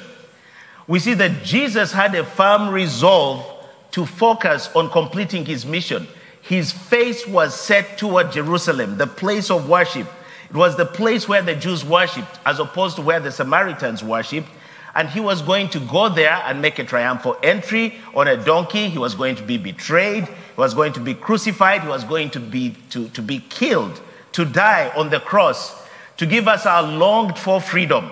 We 0.87 0.97
see 0.97 1.13
that 1.13 1.43
Jesus 1.43 1.91
had 1.91 2.15
a 2.15 2.23
firm 2.23 2.73
resolve 2.73 3.45
to 3.91 4.03
focus 4.03 4.71
on 4.75 4.89
completing 4.89 5.45
his 5.45 5.63
mission. 5.63 6.07
His 6.41 6.71
face 6.71 7.27
was 7.27 7.53
set 7.53 7.99
toward 7.99 8.31
Jerusalem, 8.31 8.97
the 8.97 9.05
place 9.05 9.51
of 9.51 9.69
worship. 9.69 10.07
It 10.49 10.55
was 10.55 10.75
the 10.75 10.87
place 10.87 11.27
where 11.27 11.43
the 11.43 11.55
Jews 11.55 11.85
worshipped, 11.85 12.39
as 12.47 12.59
opposed 12.59 12.95
to 12.95 13.03
where 13.03 13.19
the 13.19 13.31
Samaritans 13.31 14.03
worshipped. 14.03 14.49
And 14.95 15.07
he 15.07 15.19
was 15.19 15.43
going 15.43 15.69
to 15.69 15.79
go 15.81 16.09
there 16.09 16.41
and 16.45 16.63
make 16.63 16.79
a 16.79 16.83
triumphal 16.83 17.37
entry 17.43 17.99
on 18.15 18.27
a 18.27 18.43
donkey. 18.43 18.89
He 18.89 18.97
was 18.97 19.13
going 19.13 19.35
to 19.35 19.43
be 19.43 19.57
betrayed. 19.59 20.25
He 20.25 20.33
was 20.57 20.73
going 20.73 20.93
to 20.93 20.99
be 20.99 21.13
crucified. 21.13 21.83
He 21.83 21.87
was 21.87 22.03
going 22.03 22.31
to 22.31 22.39
be, 22.39 22.75
to, 22.89 23.07
to 23.09 23.21
be 23.21 23.39
killed 23.49 24.01
to 24.35 24.43
die 24.43 24.91
on 24.97 25.09
the 25.09 25.19
cross 25.19 25.73
to 26.17 26.25
give 26.25 26.45
us 26.45 26.65
our 26.65 26.83
longed 26.83 27.37
for 27.37 27.61
freedom. 27.61 28.11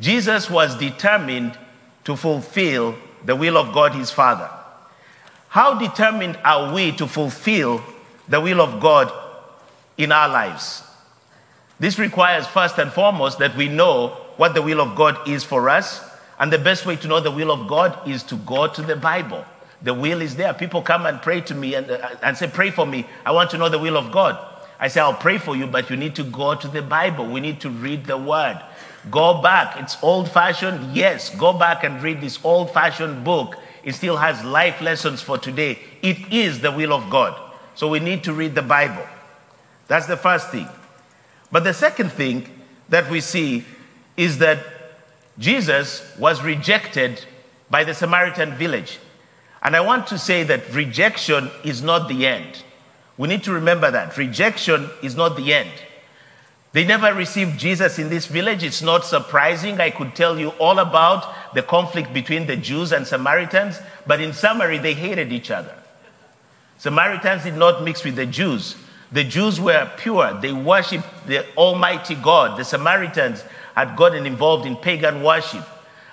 Jesus 0.00 0.48
was 0.48 0.78
determined 0.78 1.58
to 2.04 2.16
fulfill 2.16 2.94
the 3.26 3.36
will 3.36 3.58
of 3.58 3.74
God 3.74 3.94
his 3.94 4.10
Father. 4.10 4.48
How 5.48 5.78
determined 5.78 6.38
are 6.42 6.72
we 6.72 6.92
to 6.92 7.06
fulfill 7.06 7.82
the 8.28 8.40
will 8.40 8.62
of 8.62 8.80
God 8.80 9.12
in 9.98 10.10
our 10.10 10.26
lives? 10.26 10.82
This 11.78 11.98
requires, 11.98 12.46
first 12.46 12.78
and 12.78 12.90
foremost, 12.90 13.38
that 13.40 13.54
we 13.54 13.68
know 13.68 14.08
what 14.38 14.54
the 14.54 14.62
will 14.62 14.80
of 14.80 14.96
God 14.96 15.28
is 15.28 15.44
for 15.44 15.68
us. 15.68 16.02
And 16.38 16.50
the 16.50 16.58
best 16.58 16.86
way 16.86 16.96
to 16.96 17.06
know 17.06 17.20
the 17.20 17.30
will 17.30 17.52
of 17.52 17.68
God 17.68 18.08
is 18.08 18.22
to 18.24 18.36
go 18.36 18.68
to 18.68 18.80
the 18.80 18.96
Bible. 18.96 19.44
The 19.82 19.92
will 19.92 20.22
is 20.22 20.34
there. 20.36 20.54
People 20.54 20.80
come 20.80 21.04
and 21.04 21.20
pray 21.20 21.42
to 21.42 21.54
me 21.54 21.74
and, 21.74 21.90
uh, 21.90 22.08
and 22.22 22.38
say, 22.38 22.46
Pray 22.46 22.70
for 22.70 22.86
me. 22.86 23.06
I 23.26 23.32
want 23.32 23.50
to 23.50 23.58
know 23.58 23.68
the 23.68 23.78
will 23.78 23.98
of 23.98 24.10
God. 24.10 24.48
I 24.78 24.88
say, 24.88 25.00
I'll 25.00 25.14
pray 25.14 25.38
for 25.38 25.54
you, 25.54 25.66
but 25.66 25.90
you 25.90 25.96
need 25.96 26.16
to 26.16 26.24
go 26.24 26.54
to 26.54 26.68
the 26.68 26.82
Bible. 26.82 27.26
We 27.26 27.40
need 27.40 27.60
to 27.60 27.70
read 27.70 28.04
the 28.04 28.16
word. 28.16 28.60
Go 29.10 29.40
back. 29.42 29.80
It's 29.80 29.96
old 30.02 30.30
fashioned. 30.30 30.94
Yes, 30.94 31.34
go 31.34 31.52
back 31.52 31.84
and 31.84 32.02
read 32.02 32.20
this 32.20 32.38
old 32.44 32.72
fashioned 32.72 33.24
book. 33.24 33.56
It 33.82 33.94
still 33.94 34.16
has 34.16 34.44
life 34.44 34.80
lessons 34.80 35.20
for 35.20 35.38
today. 35.38 35.78
It 36.02 36.32
is 36.32 36.60
the 36.60 36.70
will 36.70 36.92
of 36.92 37.10
God. 37.10 37.38
So 37.74 37.88
we 37.88 38.00
need 38.00 38.24
to 38.24 38.32
read 38.32 38.54
the 38.54 38.62
Bible. 38.62 39.06
That's 39.88 40.06
the 40.06 40.16
first 40.16 40.50
thing. 40.50 40.68
But 41.50 41.64
the 41.64 41.74
second 41.74 42.12
thing 42.12 42.48
that 42.88 43.10
we 43.10 43.20
see 43.20 43.64
is 44.16 44.38
that 44.38 44.58
Jesus 45.38 46.16
was 46.18 46.42
rejected 46.42 47.24
by 47.70 47.84
the 47.84 47.94
Samaritan 47.94 48.54
village. 48.54 48.98
And 49.62 49.74
I 49.74 49.80
want 49.80 50.06
to 50.08 50.18
say 50.18 50.42
that 50.44 50.72
rejection 50.74 51.50
is 51.64 51.82
not 51.82 52.08
the 52.08 52.26
end. 52.26 52.62
We 53.18 53.28
need 53.28 53.44
to 53.44 53.52
remember 53.52 53.90
that. 53.90 54.16
Rejection 54.16 54.88
is 55.02 55.16
not 55.16 55.36
the 55.36 55.52
end. 55.52 55.70
They 56.72 56.84
never 56.84 57.12
received 57.12 57.58
Jesus 57.58 57.98
in 57.98 58.08
this 58.08 58.26
village. 58.26 58.64
It's 58.64 58.80
not 58.80 59.04
surprising. 59.04 59.78
I 59.80 59.90
could 59.90 60.14
tell 60.14 60.38
you 60.38 60.48
all 60.58 60.78
about 60.78 61.54
the 61.54 61.62
conflict 61.62 62.14
between 62.14 62.46
the 62.46 62.56
Jews 62.56 62.92
and 62.92 63.06
Samaritans, 63.06 63.78
but 64.06 64.20
in 64.20 64.32
summary, 64.32 64.78
they 64.78 64.94
hated 64.94 65.32
each 65.32 65.50
other. 65.50 65.74
Samaritans 66.78 67.44
did 67.44 67.56
not 67.56 67.84
mix 67.84 68.02
with 68.02 68.16
the 68.16 68.26
Jews. 68.26 68.76
The 69.12 69.22
Jews 69.22 69.60
were 69.60 69.90
pure, 69.98 70.38
they 70.40 70.52
worshiped 70.52 71.06
the 71.26 71.44
Almighty 71.54 72.14
God. 72.14 72.58
The 72.58 72.64
Samaritans 72.64 73.44
had 73.76 73.94
gotten 73.94 74.24
involved 74.24 74.64
in 74.64 74.74
pagan 74.76 75.22
worship. 75.22 75.64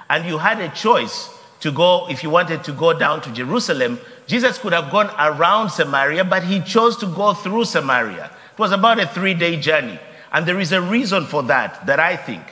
And 0.10 0.26
you 0.26 0.38
had 0.38 0.60
a 0.60 0.68
choice 0.70 1.30
to 1.62 1.72
go, 1.72 2.10
if 2.10 2.24
you 2.24 2.30
wanted 2.30 2.66
to 2.66 2.74
go 2.74 2.98
down 2.98 3.22
to 3.22 3.32
Jerusalem, 3.32 4.00
Jesus 4.30 4.60
could 4.60 4.74
have 4.74 4.92
gone 4.92 5.10
around 5.18 5.72
Samaria, 5.72 6.24
but 6.24 6.44
he 6.44 6.62
chose 6.62 6.96
to 6.98 7.08
go 7.08 7.34
through 7.34 7.66
Samaria. 7.66 8.30
It 8.54 8.60
was 8.60 8.72
about 8.72 9.00
a 9.00 9.08
three 9.08 9.34
day 9.34 9.60
journey. 9.60 10.00
And 10.32 10.46
there 10.46 10.60
is 10.60 10.72
a 10.72 10.80
reason 10.80 11.26
for 11.26 11.42
that, 11.44 11.88
that 11.88 12.00
I 12.00 12.16
think. 12.16 12.44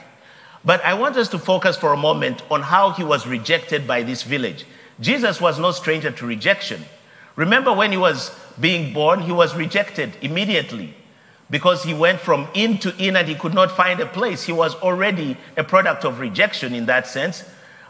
But 0.66 0.84
I 0.84 0.96
want 0.96 1.18
us 1.18 1.30
to 1.30 1.38
focus 1.38 1.78
for 1.78 1.94
a 1.94 1.98
moment 1.98 2.42
on 2.50 2.63
how 2.63 2.90
he 2.94 3.04
was 3.04 3.28
rejected 3.28 3.86
by 3.86 4.02
this 4.02 4.24
village. 4.24 4.66
Jesus 5.00 5.40
was 5.40 5.60
no 5.60 5.70
stranger 5.70 6.10
to 6.10 6.26
rejection. 6.26 6.84
Remember 7.36 7.72
when 7.72 7.92
he 7.92 7.98
was 7.98 8.36
being 8.60 8.92
born, 8.92 9.20
he 9.20 9.32
was 9.32 9.56
rejected 9.56 10.13
immediately 10.24 10.96
because 11.52 11.84
he 11.84 11.94
went 11.94 12.20
from 12.20 12.48
inn 12.56 12.80
to 12.80 12.98
inn 12.98 13.16
and 13.16 13.28
he 13.28 13.36
could 13.36 13.54
not 13.54 13.70
find 13.70 14.00
a 14.00 14.08
place. 14.08 14.42
He 14.42 14.52
was 14.52 14.74
already 14.78 15.38
a 15.56 15.63
product 15.63 16.06
of 16.06 16.20
rejection 16.20 16.74
in 16.74 16.88
that 16.88 17.06
sense. 17.06 17.44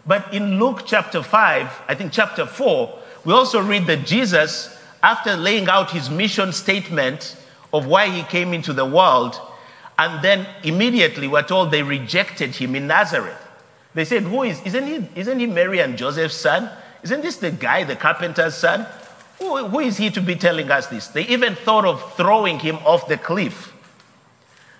But 0.05 0.33
in 0.33 0.59
Luke 0.59 0.81
chapter 0.85 1.23
5, 1.23 1.83
I 1.87 1.95
think 1.95 2.11
chapter 2.11 2.45
4, 2.45 2.99
we 3.27 3.33
also 3.33 3.61
read 3.61 3.87
that 3.87 4.05
Jesus, 4.05 4.73
after 5.03 5.35
laying 5.35 5.67
out 5.67 5.91
his 5.91 6.09
mission 6.09 6.53
statement 6.53 7.35
of 7.73 7.85
why 7.85 8.09
he 8.09 8.23
came 8.23 8.53
into 8.53 8.71
the 8.71 8.85
world, 8.85 9.37
and 9.99 10.23
then 10.23 10.47
immediately 10.63 11.27
we're 11.27 11.43
told 11.43 11.69
they 11.69 11.83
rejected 11.83 12.55
him 12.55 12.73
in 12.73 12.87
Nazareth. 12.87 13.45
They 13.93 14.05
said, 14.05 14.23
Who 14.23 14.43
is, 14.43 14.61
isn't 14.61 14.87
he, 14.87 15.09
isn't 15.19 15.39
he 15.39 15.45
Mary 15.45 15.79
and 15.79 15.97
Joseph's 15.97 16.35
son? 16.35 16.69
Isn't 17.03 17.21
this 17.21 17.35
the 17.35 17.51
guy, 17.51 17.83
the 17.83 17.97
carpenter's 17.97 18.55
son? 18.55 18.87
Who, 19.39 19.57
who 19.67 19.79
is 19.81 19.97
he 19.97 20.09
to 20.11 20.21
be 20.21 20.35
telling 20.35 20.71
us 20.71 20.87
this? 20.87 21.07
They 21.09 21.27
even 21.27 21.55
thought 21.55 21.83
of 21.83 22.13
throwing 22.15 22.59
him 22.59 22.77
off 22.85 23.09
the 23.09 23.17
cliff. 23.17 23.73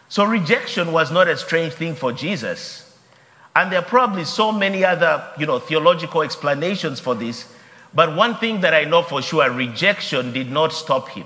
So 0.07 0.23
rejection 0.23 0.93
was 0.93 1.11
not 1.11 1.27
a 1.27 1.35
strange 1.35 1.73
thing 1.73 1.95
for 1.95 2.13
Jesus. 2.13 2.97
And 3.57 3.73
there 3.73 3.79
are 3.79 3.85
probably 3.85 4.23
so 4.23 4.53
many 4.53 4.85
other, 4.85 5.21
you 5.37 5.45
know, 5.47 5.59
theological 5.59 6.21
explanations 6.21 7.01
for 7.01 7.13
this. 7.13 7.53
But 7.93 8.15
one 8.15 8.35
thing 8.35 8.61
that 8.61 8.73
I 8.73 8.83
know 8.83 9.01
for 9.01 9.21
sure, 9.21 9.49
rejection 9.51 10.33
did 10.33 10.51
not 10.51 10.73
stop 10.73 11.09
him. 11.09 11.25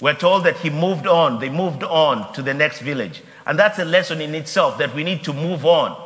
We're 0.00 0.14
told 0.14 0.44
that 0.44 0.58
he 0.58 0.70
moved 0.70 1.06
on, 1.06 1.40
they 1.40 1.48
moved 1.48 1.82
on 1.82 2.32
to 2.34 2.42
the 2.42 2.54
next 2.54 2.80
village. 2.80 3.22
And 3.46 3.58
that's 3.58 3.78
a 3.78 3.84
lesson 3.84 4.20
in 4.20 4.34
itself 4.34 4.78
that 4.78 4.94
we 4.94 5.02
need 5.02 5.24
to 5.24 5.32
move 5.32 5.64
on. 5.64 5.96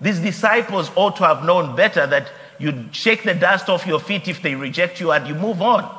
These 0.00 0.20
disciples 0.20 0.90
ought 0.94 1.16
to 1.16 1.24
have 1.24 1.44
known 1.44 1.74
better 1.74 2.06
that 2.06 2.30
you 2.58 2.88
shake 2.92 3.24
the 3.24 3.34
dust 3.34 3.68
off 3.68 3.86
your 3.86 3.98
feet 3.98 4.28
if 4.28 4.42
they 4.42 4.54
reject 4.54 5.00
you 5.00 5.10
and 5.10 5.26
you 5.26 5.34
move 5.34 5.60
on. 5.60 5.90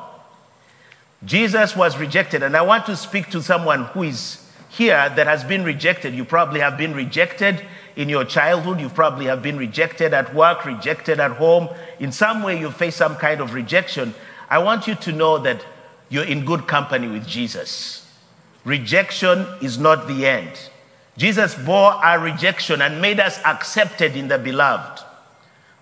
Jesus 1.24 1.74
was 1.74 1.98
rejected, 1.98 2.42
and 2.44 2.56
I 2.56 2.62
want 2.62 2.86
to 2.86 2.96
speak 2.96 3.28
to 3.30 3.42
someone 3.42 3.84
who 3.86 4.04
is 4.04 4.47
here 4.68 5.12
that 5.16 5.26
has 5.26 5.44
been 5.44 5.64
rejected. 5.64 6.14
You 6.14 6.24
probably 6.24 6.60
have 6.60 6.76
been 6.76 6.94
rejected 6.94 7.64
in 7.96 8.08
your 8.08 8.24
childhood, 8.24 8.78
you 8.78 8.88
probably 8.88 9.26
have 9.26 9.42
been 9.42 9.58
rejected 9.58 10.14
at 10.14 10.32
work, 10.32 10.64
rejected 10.64 11.18
at 11.18 11.32
home. 11.32 11.68
In 11.98 12.12
some 12.12 12.44
way, 12.44 12.58
you 12.58 12.70
face 12.70 12.94
some 12.94 13.16
kind 13.16 13.40
of 13.40 13.54
rejection. 13.54 14.14
I 14.48 14.58
want 14.58 14.86
you 14.86 14.94
to 14.94 15.12
know 15.12 15.38
that 15.38 15.64
you're 16.08 16.24
in 16.24 16.44
good 16.44 16.68
company 16.68 17.08
with 17.08 17.26
Jesus. 17.26 18.08
Rejection 18.64 19.46
is 19.60 19.78
not 19.78 20.06
the 20.06 20.26
end. 20.26 20.52
Jesus 21.16 21.56
bore 21.56 21.90
our 21.92 22.20
rejection 22.20 22.80
and 22.80 23.02
made 23.02 23.18
us 23.18 23.40
accepted 23.44 24.14
in 24.14 24.28
the 24.28 24.38
beloved. 24.38 25.02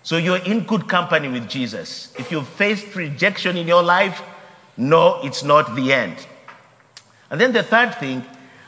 So 0.01 0.17
you're 0.17 0.37
in 0.37 0.61
good 0.61 0.87
company 0.87 1.27
with 1.27 1.47
Jesus. 1.47 2.11
If 2.17 2.31
you 2.31 2.41
faced 2.41 2.95
rejection 2.95 3.57
in 3.57 3.67
your 3.67 3.83
life, 3.83 4.23
no, 4.75 5.21
it's 5.21 5.43
not 5.43 5.75
the 5.75 5.93
end. 5.93 6.25
And 7.29 7.39
then 7.39 7.53
the 7.53 7.61
third 7.61 7.93
thing, 7.95 8.25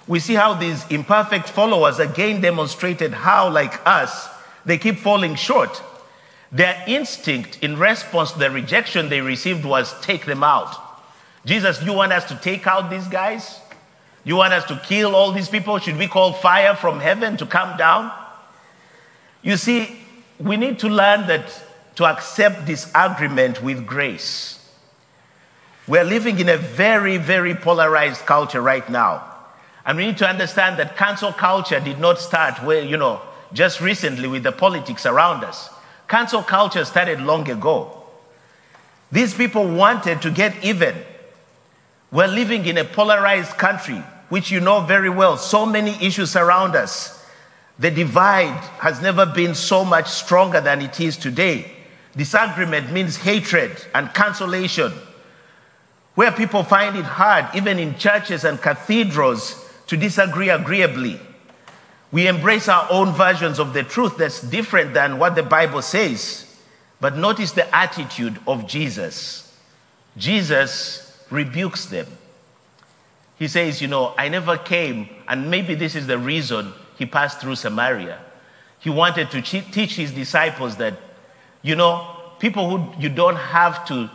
we 0.10 0.20
see 0.20 0.34
how 0.34 0.56
these 0.56 0.84
imperfect 0.90 1.48
followers 1.48 2.00
again 2.00 2.42
demonstrated 2.42 3.14
how, 3.14 3.48
like 3.48 3.80
us, 3.88 4.28
they 4.66 4.80
keep 4.80 4.98
falling 4.98 5.36
short. 5.36 5.84
Their 6.52 6.84
instinct 6.88 7.60
in 7.62 7.78
response 7.78 8.32
to 8.32 8.40
the 8.40 8.50
rejection 8.50 9.10
they 9.10 9.22
received 9.22 9.64
was 9.64 9.94
take 10.02 10.26
them 10.26 10.44
out. 10.44 10.76
Jesus, 11.46 11.84
you 11.84 11.94
want 11.94 12.12
us 12.12 12.26
to 12.26 12.36
take 12.38 12.66
out 12.66 12.90
these 12.90 13.08
guys? 13.08 13.60
You 14.24 14.36
want 14.36 14.52
us 14.52 14.66
to 14.66 14.82
kill 14.84 15.16
all 15.16 15.32
these 15.32 15.48
people? 15.48 15.78
Should 15.78 15.98
we 15.98 16.08
call 16.08 16.34
fire 16.34 16.76
from 16.76 17.00
heaven 17.00 17.38
to 17.38 17.46
come 17.46 17.78
down? 17.78 18.12
You 19.44 19.58
see, 19.58 19.96
we 20.40 20.58
need 20.58 20.80
to 20.80 20.90
learn 20.90 21.28
that 21.28 21.52
to 21.98 22.06
accept 22.06 22.66
disagreement 22.66 23.62
with 23.62 23.86
grace. 23.86 24.68
We're 25.88 26.04
living 26.04 26.40
in 26.40 26.50
a 26.50 26.58
very, 26.58 27.18
very 27.18 27.54
polarized 27.54 28.26
culture 28.26 28.60
right 28.62 28.90
now. 28.90 29.29
And 29.86 29.98
we 29.98 30.08
need 30.08 30.18
to 30.18 30.28
understand 30.28 30.78
that 30.80 30.98
cancel 30.98 31.32
culture 31.32 31.80
did 31.80 32.00
not 32.00 32.20
start 32.20 32.64
where, 32.64 32.84
you 32.84 32.98
know, 32.98 33.22
just 33.54 33.82
recently 33.82 34.28
with 34.28 34.44
the 34.44 34.52
politics 34.52 35.06
around 35.06 35.44
us. 35.44 35.70
Cancel 36.08 36.44
culture 36.44 36.86
started 36.86 37.22
long 37.22 37.50
ago. 37.50 38.04
These 39.12 39.34
people 39.34 39.68
wanted 39.68 40.22
to 40.22 40.32
get 40.32 40.64
even. 40.64 40.96
We're 42.12 42.28
living 42.28 42.66
in 42.66 42.78
a 42.78 42.84
polarized 42.84 43.58
country, 43.58 44.04
which 44.30 44.52
you 44.52 44.60
know 44.60 44.82
very 44.82 45.10
well. 45.10 45.38
So 45.38 45.66
many 45.66 45.92
issues 46.06 46.36
around 46.36 46.76
us. 46.76 47.16
The 47.78 47.92
divide 47.92 48.60
has 48.80 49.02
never 49.02 49.26
been 49.26 49.56
so 49.56 49.86
much 49.86 50.10
stronger 50.10 50.60
than 50.60 50.82
it 50.82 51.00
is 51.00 51.16
today. 51.16 51.72
Disagreement 52.16 52.92
means 52.92 53.16
hatred 53.16 53.72
and 53.96 54.14
cancellation, 54.14 54.92
where 56.16 56.32
people 56.32 56.64
find 56.64 56.98
it 56.98 57.06
hard, 57.06 57.56
even 57.56 57.80
in 57.80 57.98
churches 57.98 58.44
and 58.44 58.62
cathedrals, 58.62 59.69
to 59.90 59.98
disagree 59.98 60.50
agreeably. 60.50 61.20
We 62.12 62.28
embrace 62.28 62.70
our 62.70 62.88
own 62.92 63.12
versions 63.12 63.58
of 63.58 63.74
the 63.74 63.82
truth 63.82 64.18
that's 64.18 64.40
different 64.40 64.94
than 64.94 65.18
what 65.18 65.34
the 65.34 65.42
Bible 65.42 65.82
says. 65.82 66.46
But 67.02 67.18
notice 67.18 67.54
the 67.54 67.76
attitude 67.76 68.38
of 68.48 68.68
Jesus. 68.68 69.52
Jesus 70.16 71.26
rebukes 71.32 71.88
them. 71.88 72.06
He 73.40 73.48
says, 73.48 73.82
You 73.82 73.88
know, 73.88 74.14
I 74.16 74.30
never 74.30 74.58
came, 74.58 75.10
and 75.28 75.50
maybe 75.50 75.74
this 75.74 75.96
is 75.96 76.06
the 76.06 76.20
reason 76.20 76.72
he 76.96 77.08
passed 77.08 77.42
through 77.42 77.56
Samaria. 77.56 78.20
He 78.78 78.92
wanted 78.92 79.32
to 79.32 79.42
teach 79.42 79.96
his 79.96 80.12
disciples 80.12 80.78
that, 80.78 80.94
you 81.64 81.76
know, 81.76 82.16
people 82.38 82.70
who 82.70 83.02
you 83.02 83.10
don't 83.10 83.38
have 83.38 83.86
to 83.88 84.08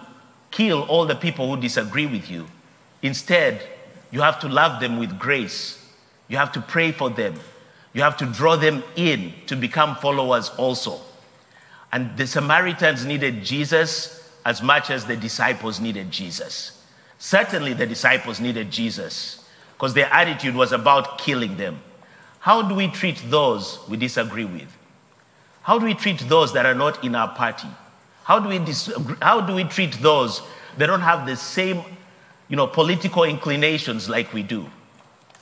kill 0.53 0.83
all 0.83 1.05
the 1.05 1.17
people 1.17 1.53
who 1.53 1.61
disagree 1.61 2.07
with 2.07 2.31
you. 2.31 2.47
Instead, 3.03 3.61
you 4.11 4.21
have 4.21 4.39
to 4.41 4.49
love 4.49 4.81
them 4.81 4.99
with 4.99 5.19
grace. 5.19 5.81
You 6.29 6.37
have 6.37 6.53
to 6.53 6.61
pray 6.61 6.93
for 6.93 7.11
them. 7.11 7.35
You 7.93 8.03
have 8.03 8.17
to 8.19 8.27
draw 8.27 8.57
them 8.57 8.83
in 8.97 9.33
to 9.47 9.57
become 9.57 9.97
followers 9.97 10.51
also. 10.57 11.01
And 11.93 12.17
the 12.17 12.27
Samaritans 12.27 13.05
needed 13.05 13.45
Jesus 13.45 14.31
as 14.45 14.63
much 14.63 14.91
as 14.91 15.07
the 15.07 15.17
disciples 15.17 15.81
needed 15.81 16.11
Jesus. 16.11 16.83
Certainly, 17.19 17.75
the 17.75 17.87
disciples 17.87 18.41
needed 18.41 18.71
Jesus 18.71 19.45
because 19.73 19.95
their 19.95 20.13
attitude 20.13 20.55
was 20.55 20.73
about 20.73 21.19
killing 21.19 21.57
them. 21.57 21.81
How 22.41 22.63
do 22.63 22.75
we 22.75 22.89
treat 22.89 23.23
those 23.31 23.79
we 23.89 23.97
disagree 23.97 24.45
with? 24.45 24.77
How 25.63 25.79
do 25.79 25.87
we 25.87 25.95
treat 25.95 26.19
those 26.29 26.53
that 26.53 26.67
are 26.67 26.75
not 26.75 27.03
in 27.03 27.15
our 27.15 27.29
party? 27.29 27.69
How 28.25 28.39
do 28.39 28.49
we, 28.49 28.59
how 29.23 29.41
do 29.41 29.55
we 29.55 29.65
treat 29.65 29.93
those 30.03 30.43
that 30.77 30.87
don't 30.87 31.01
have 31.01 31.27
the 31.27 31.37
same 31.37 31.83
you 32.49 32.57
know, 32.57 32.67
political 32.67 33.25
inclinations 33.25 34.09
like 34.09 34.33
we 34.33 34.43
do? 34.43 34.67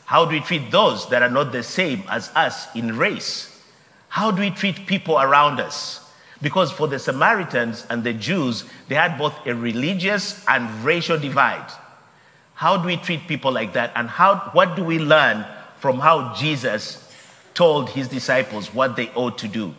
How 0.05 0.25
do 0.25 0.33
we 0.33 0.41
treat 0.41 0.71
those 0.71 1.09
that 1.11 1.23
are 1.23 1.31
not 1.31 1.53
the 1.53 1.63
same 1.63 2.03
as 2.09 2.31
us 2.35 2.75
in 2.75 2.97
race? 2.97 3.49
How 4.09 4.31
do 4.31 4.41
we 4.41 4.51
treat 4.51 4.87
people 4.87 5.19
around 5.19 5.61
us? 5.61 6.01
Because 6.41 6.71
for 6.71 6.89
the 6.89 6.99
Samaritans 6.99 7.87
and 7.89 8.03
the 8.05 8.13
Jews, 8.13 8.65
they 8.89 8.95
had 8.97 9.17
both 9.17 9.35
a 9.47 9.55
religious 9.55 10.45
and 10.47 10.69
racial 10.85 11.19
divide. 11.19 11.71
How 12.55 12.77
do 12.77 12.87
we 12.87 12.97
treat 12.97 13.27
people 13.27 13.53
like 13.53 13.73
that? 13.73 13.93
And 13.95 14.09
how, 14.09 14.51
what 14.53 14.77
do 14.77 14.85
we 14.85 14.99
learn 14.99 15.47
from 15.79 15.99
how 15.99 16.35
Jesus 16.35 17.03
told 17.55 17.91
his 17.91 18.09
disciples 18.09 18.73
what 18.73 18.97
they 18.97 19.11
ought 19.11 19.39
to 19.39 19.49
do. 19.49 19.75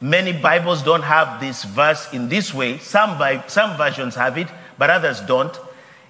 Many 0.00 0.32
Bibles 0.32 0.82
don't 0.82 1.02
have 1.02 1.40
this 1.40 1.64
verse 1.64 2.12
in 2.12 2.28
this 2.28 2.52
way. 2.52 2.78
Some, 2.78 3.18
some 3.48 3.76
versions 3.76 4.14
have 4.14 4.36
it, 4.36 4.48
but 4.76 4.90
others 4.90 5.20
don't. 5.20 5.58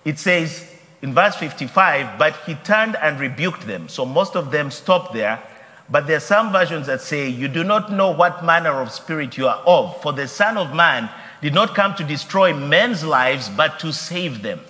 It 0.06 0.20
says 0.20 0.64
in 1.02 1.12
verse 1.12 1.34
55, 1.34 2.16
but 2.16 2.36
he 2.46 2.54
turned 2.54 2.94
and 2.96 3.18
rebuked 3.18 3.66
them. 3.66 3.88
So 3.88 4.06
most 4.06 4.36
of 4.36 4.52
them 4.52 4.70
stop 4.70 5.12
there. 5.12 5.42
But 5.90 6.06
there 6.06 6.16
are 6.16 6.20
some 6.20 6.52
versions 6.52 6.86
that 6.86 7.00
say, 7.00 7.28
You 7.28 7.48
do 7.48 7.64
not 7.64 7.90
know 7.90 8.12
what 8.12 8.44
manner 8.44 8.80
of 8.80 8.92
spirit 8.92 9.36
you 9.36 9.48
are 9.48 9.60
of, 9.66 10.00
for 10.00 10.12
the 10.12 10.28
Son 10.28 10.56
of 10.56 10.72
Man 10.74 11.10
did 11.42 11.54
not 11.54 11.74
come 11.74 11.96
to 11.96 12.04
destroy 12.04 12.54
men's 12.54 13.04
lives, 13.04 13.48
but 13.48 13.80
to 13.80 13.92
save 13.92 14.42
them. 14.42 14.60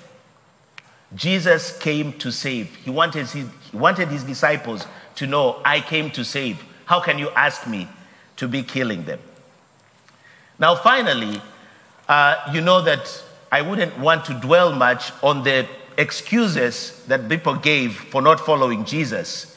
Jesus 1.15 1.79
came 1.79 2.15
to 2.15 2.33
save. 2.33 2.75
He 2.77 2.91
wanted 2.91 3.27
his, 3.27 3.33
he 3.71 3.77
wanted 3.77 4.09
his 4.09 4.25
disciples 4.25 4.87
to 5.17 5.27
know, 5.27 5.61
I 5.65 5.81
came 5.81 6.11
to 6.13 6.25
save. 6.25 6.63
How 6.87 7.01
can 7.01 7.19
you 7.19 7.29
ask 7.31 7.67
me 7.67 7.89
to 8.37 8.49
be 8.49 8.63
killing 8.63 9.05
them? 9.05 9.21
Now, 10.59 10.75
finally, 10.75 11.43
uh, 12.09 12.51
you 12.53 12.63
know 12.63 12.81
that 12.83 13.23
I 13.51 13.63
wouldn't 13.63 13.99
want 13.99 14.25
to 14.27 14.35
dwell 14.35 14.73
much 14.73 15.13
on 15.23 15.43
the 15.45 15.67
excuses 15.99 17.05
that 17.07 17.29
people 17.29 17.55
gave 17.55 17.95
for 17.95 18.21
not 18.21 18.41
following 18.41 18.85
Jesus. 18.85 19.57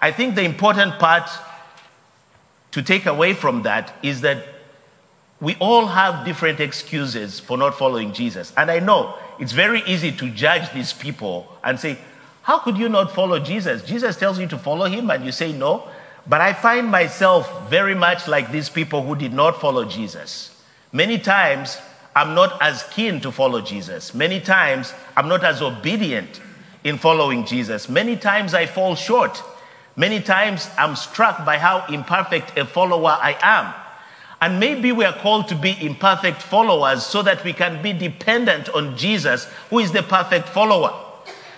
I 0.00 0.10
think 0.10 0.34
the 0.34 0.42
important 0.42 0.98
part 0.98 1.30
to 2.72 2.82
take 2.82 3.06
away 3.06 3.34
from 3.34 3.62
that 3.62 3.94
is 4.02 4.22
that 4.22 4.46
we 5.40 5.56
all 5.56 5.86
have 5.86 6.24
different 6.24 6.60
excuses 6.60 7.40
for 7.40 7.56
not 7.56 7.74
following 7.74 8.12
Jesus. 8.12 8.52
And 8.56 8.70
I 8.70 8.78
know 8.78 9.16
it's 9.38 9.52
very 9.52 9.82
easy 9.86 10.12
to 10.12 10.30
judge 10.30 10.70
these 10.72 10.92
people 10.92 11.48
and 11.64 11.80
say, 11.80 11.98
How 12.42 12.58
could 12.58 12.76
you 12.76 12.88
not 12.88 13.14
follow 13.14 13.38
Jesus? 13.38 13.82
Jesus 13.82 14.16
tells 14.16 14.38
you 14.38 14.46
to 14.48 14.58
follow 14.58 14.84
him 14.86 15.10
and 15.10 15.24
you 15.24 15.32
say 15.32 15.52
no. 15.52 15.88
But 16.26 16.42
I 16.42 16.52
find 16.52 16.88
myself 16.88 17.70
very 17.70 17.94
much 17.94 18.28
like 18.28 18.52
these 18.52 18.68
people 18.68 19.02
who 19.02 19.16
did 19.16 19.32
not 19.32 19.60
follow 19.60 19.84
Jesus. 19.86 20.62
Many 20.92 21.18
times, 21.18 21.78
I'm 22.14 22.34
not 22.34 22.60
as 22.60 22.82
keen 22.84 23.20
to 23.20 23.30
follow 23.30 23.60
Jesus. 23.60 24.14
Many 24.14 24.40
times, 24.40 24.92
I'm 25.16 25.28
not 25.28 25.44
as 25.44 25.62
obedient 25.62 26.40
in 26.82 26.98
following 26.98 27.46
Jesus. 27.46 27.88
Many 27.88 28.16
times, 28.16 28.54
I 28.54 28.66
fall 28.66 28.94
short. 28.94 29.42
Many 29.96 30.20
times, 30.20 30.68
I'm 30.76 30.96
struck 30.96 31.44
by 31.44 31.58
how 31.58 31.86
imperfect 31.86 32.58
a 32.58 32.64
follower 32.64 33.16
I 33.20 33.36
am. 33.40 33.74
And 34.40 34.58
maybe 34.58 34.90
we 34.90 35.04
are 35.04 35.12
called 35.12 35.48
to 35.48 35.54
be 35.54 35.76
imperfect 35.84 36.40
followers 36.40 37.04
so 37.04 37.22
that 37.22 37.44
we 37.44 37.52
can 37.52 37.82
be 37.82 37.92
dependent 37.92 38.70
on 38.70 38.96
Jesus, 38.96 39.44
who 39.68 39.78
is 39.78 39.92
the 39.92 40.02
perfect 40.02 40.48
follower. 40.48 40.98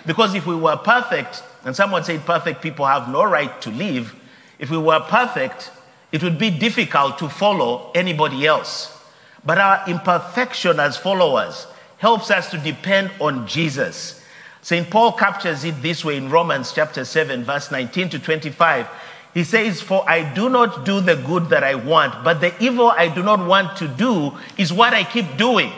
Because 0.05 0.35
if 0.35 0.45
we 0.45 0.55
were 0.55 0.75
perfect, 0.75 1.43
and 1.63 1.75
someone 1.75 2.03
said 2.03 2.25
perfect 2.25 2.61
people 2.61 2.85
have 2.85 3.09
no 3.09 3.23
right 3.23 3.61
to 3.61 3.71
live, 3.71 4.13
if 4.59 4.69
we 4.69 4.77
were 4.77 4.99
perfect, 4.99 5.71
it 6.11 6.21
would 6.21 6.37
be 6.37 6.49
difficult 6.49 7.17
to 7.19 7.29
follow 7.29 7.89
anybody 7.95 8.45
else. 8.45 9.02
But 9.45 9.57
our 9.57 9.83
imperfection 9.87 10.79
as 10.79 10.97
followers 10.97 11.67
helps 11.97 12.31
us 12.31 12.49
to 12.51 12.57
depend 12.57 13.11
on 13.19 13.47
Jesus. 13.47 14.21
St. 14.61 14.89
Paul 14.89 15.11
captures 15.13 15.63
it 15.65 15.81
this 15.81 16.05
way 16.05 16.17
in 16.17 16.29
Romans 16.29 16.71
chapter 16.73 17.03
7, 17.03 17.43
verse 17.43 17.69
19 17.69 18.09
to 18.09 18.19
25. 18.19 18.87
He 19.33 19.43
says, 19.43 19.81
For 19.81 20.07
I 20.07 20.33
do 20.33 20.47
not 20.47 20.85
do 20.85 21.01
the 21.01 21.15
good 21.15 21.49
that 21.49 21.63
I 21.63 21.75
want, 21.75 22.23
but 22.23 22.39
the 22.39 22.53
evil 22.63 22.89
I 22.89 23.09
do 23.09 23.23
not 23.23 23.45
want 23.45 23.77
to 23.77 23.87
do 23.87 24.33
is 24.57 24.71
what 24.71 24.93
I 24.93 25.03
keep 25.03 25.37
doing. 25.37 25.73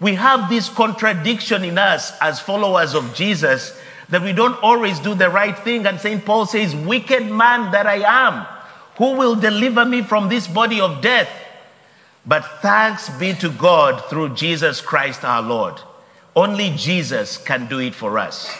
We 0.00 0.14
have 0.14 0.48
this 0.48 0.68
contradiction 0.68 1.62
in 1.62 1.78
us 1.78 2.12
as 2.20 2.40
followers 2.40 2.94
of 2.94 3.14
Jesus 3.14 3.78
that 4.08 4.22
we 4.22 4.32
don't 4.32 4.60
always 4.62 4.98
do 4.98 5.14
the 5.14 5.30
right 5.30 5.58
thing. 5.58 5.86
And 5.86 6.00
St. 6.00 6.24
Paul 6.24 6.46
says, 6.46 6.74
Wicked 6.74 7.30
man 7.30 7.70
that 7.72 7.86
I 7.86 8.02
am, 8.28 8.46
who 8.96 9.16
will 9.16 9.36
deliver 9.36 9.84
me 9.84 10.02
from 10.02 10.28
this 10.28 10.48
body 10.48 10.80
of 10.80 11.00
death? 11.00 11.28
But 12.26 12.44
thanks 12.60 13.08
be 13.18 13.32
to 13.34 13.50
God 13.50 14.04
through 14.06 14.34
Jesus 14.34 14.80
Christ 14.80 15.24
our 15.24 15.42
Lord. 15.42 15.80
Only 16.36 16.70
Jesus 16.76 17.38
can 17.38 17.66
do 17.66 17.78
it 17.78 17.94
for 17.94 18.18
us. 18.18 18.54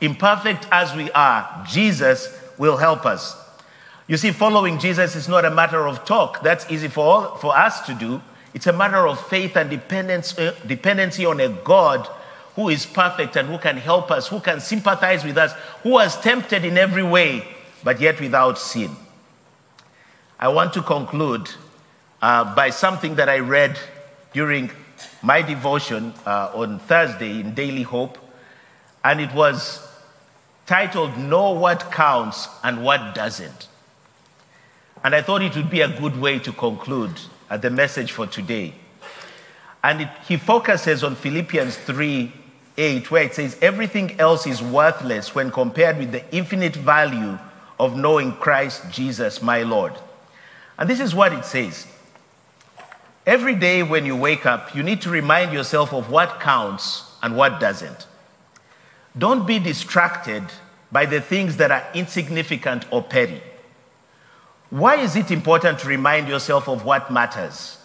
Imperfect 0.00 0.66
as 0.70 0.94
we 0.94 1.10
are, 1.12 1.64
Jesus 1.68 2.38
will 2.58 2.76
help 2.76 3.06
us. 3.06 3.36
You 4.06 4.16
see, 4.16 4.30
following 4.30 4.78
Jesus 4.78 5.16
is 5.16 5.28
not 5.28 5.44
a 5.44 5.50
matter 5.50 5.86
of 5.86 6.04
talk. 6.04 6.42
That's 6.42 6.70
easy 6.70 6.88
for, 6.88 7.04
all, 7.04 7.36
for 7.36 7.56
us 7.56 7.86
to 7.86 7.94
do. 7.94 8.20
It's 8.54 8.66
a 8.66 8.72
matter 8.72 9.06
of 9.08 9.24
faith 9.26 9.56
and 9.56 9.68
dependence, 9.68 10.38
uh, 10.38 10.54
dependency 10.66 11.26
on 11.26 11.40
a 11.40 11.48
God 11.48 12.06
who 12.54 12.68
is 12.68 12.86
perfect 12.86 13.36
and 13.36 13.48
who 13.48 13.58
can 13.58 13.76
help 13.76 14.10
us, 14.10 14.28
who 14.28 14.40
can 14.40 14.60
sympathize 14.60 15.24
with 15.24 15.36
us, 15.36 15.52
who 15.82 15.90
was 15.90 16.20
tempted 16.20 16.64
in 16.64 16.78
every 16.78 17.02
way, 17.02 17.46
but 17.82 18.00
yet 18.00 18.20
without 18.20 18.58
sin. 18.58 18.94
I 20.38 20.48
want 20.48 20.72
to 20.74 20.82
conclude 20.82 21.50
uh, 22.22 22.54
by 22.54 22.70
something 22.70 23.16
that 23.16 23.28
I 23.28 23.38
read 23.38 23.78
during 24.32 24.70
my 25.22 25.42
devotion 25.42 26.14
uh, 26.24 26.52
on 26.54 26.78
Thursday 26.80 27.40
in 27.40 27.54
Daily 27.54 27.82
Hope, 27.82 28.18
and 29.04 29.20
it 29.20 29.32
was 29.34 29.86
titled 30.66 31.16
Know 31.16 31.52
What 31.52 31.90
Counts 31.92 32.48
and 32.62 32.82
What 32.84 33.14
Doesn't. 33.14 33.68
And 35.04 35.14
I 35.14 35.22
thought 35.22 35.42
it 35.42 35.54
would 35.54 35.70
be 35.70 35.82
a 35.82 35.88
good 35.88 36.20
way 36.20 36.38
to 36.40 36.52
conclude 36.52 37.12
uh, 37.48 37.56
the 37.56 37.70
message 37.70 38.12
for 38.12 38.26
today. 38.26 38.74
And 39.84 40.02
it, 40.02 40.08
he 40.26 40.36
focuses 40.36 41.04
on 41.04 41.14
Philippians 41.14 41.76
3 41.76 42.32
8, 42.78 43.10
where 43.10 43.22
it 43.22 43.34
says, 43.34 43.56
Everything 43.62 44.18
else 44.20 44.46
is 44.46 44.60
worthless 44.60 45.34
when 45.34 45.50
compared 45.50 45.98
with 45.98 46.12
the 46.12 46.34
infinite 46.34 46.76
value 46.76 47.38
of 47.78 47.96
knowing 47.96 48.32
Christ 48.32 48.90
Jesus, 48.90 49.40
my 49.40 49.62
Lord. 49.62 49.92
And 50.78 50.90
this 50.90 51.00
is 51.00 51.14
what 51.14 51.32
it 51.32 51.44
says 51.44 51.86
Every 53.26 53.56
day 53.56 53.82
when 53.82 54.06
you 54.06 54.14
wake 54.14 54.46
up, 54.46 54.72
you 54.72 54.84
need 54.84 55.00
to 55.02 55.10
remind 55.10 55.52
yourself 55.52 55.92
of 55.92 56.10
what 56.10 56.38
counts 56.38 57.02
and 57.24 57.36
what 57.36 57.58
doesn't. 57.58 58.06
Don't 59.18 59.48
be 59.48 59.58
distracted 59.58 60.44
by 60.92 61.06
the 61.06 61.20
things 61.20 61.56
that 61.56 61.72
are 61.72 61.84
insignificant 61.92 62.84
or 62.92 63.02
petty. 63.02 63.42
Why 64.70 64.96
is 64.96 65.16
it 65.16 65.32
important 65.32 65.80
to 65.80 65.88
remind 65.88 66.28
yourself 66.28 66.68
of 66.68 66.84
what 66.84 67.10
matters? 67.10 67.78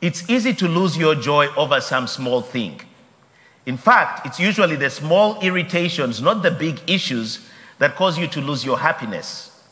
It's 0.00 0.28
easy 0.28 0.52
to 0.54 0.66
lose 0.66 0.96
your 0.96 1.14
joy 1.14 1.54
over 1.56 1.80
some 1.80 2.08
small 2.08 2.40
thing. 2.40 2.80
In 3.66 3.76
fact, 3.76 4.26
it's 4.26 4.40
usually 4.40 4.74
the 4.74 4.90
small 4.90 5.40
irritations, 5.40 6.20
not 6.20 6.42
the 6.42 6.50
big 6.50 6.80
issues, 6.88 7.48
that 7.78 7.94
cause 7.94 8.18
you 8.18 8.26
to 8.26 8.40
lose 8.40 8.64
your 8.64 8.78
happiness. 8.78 9.62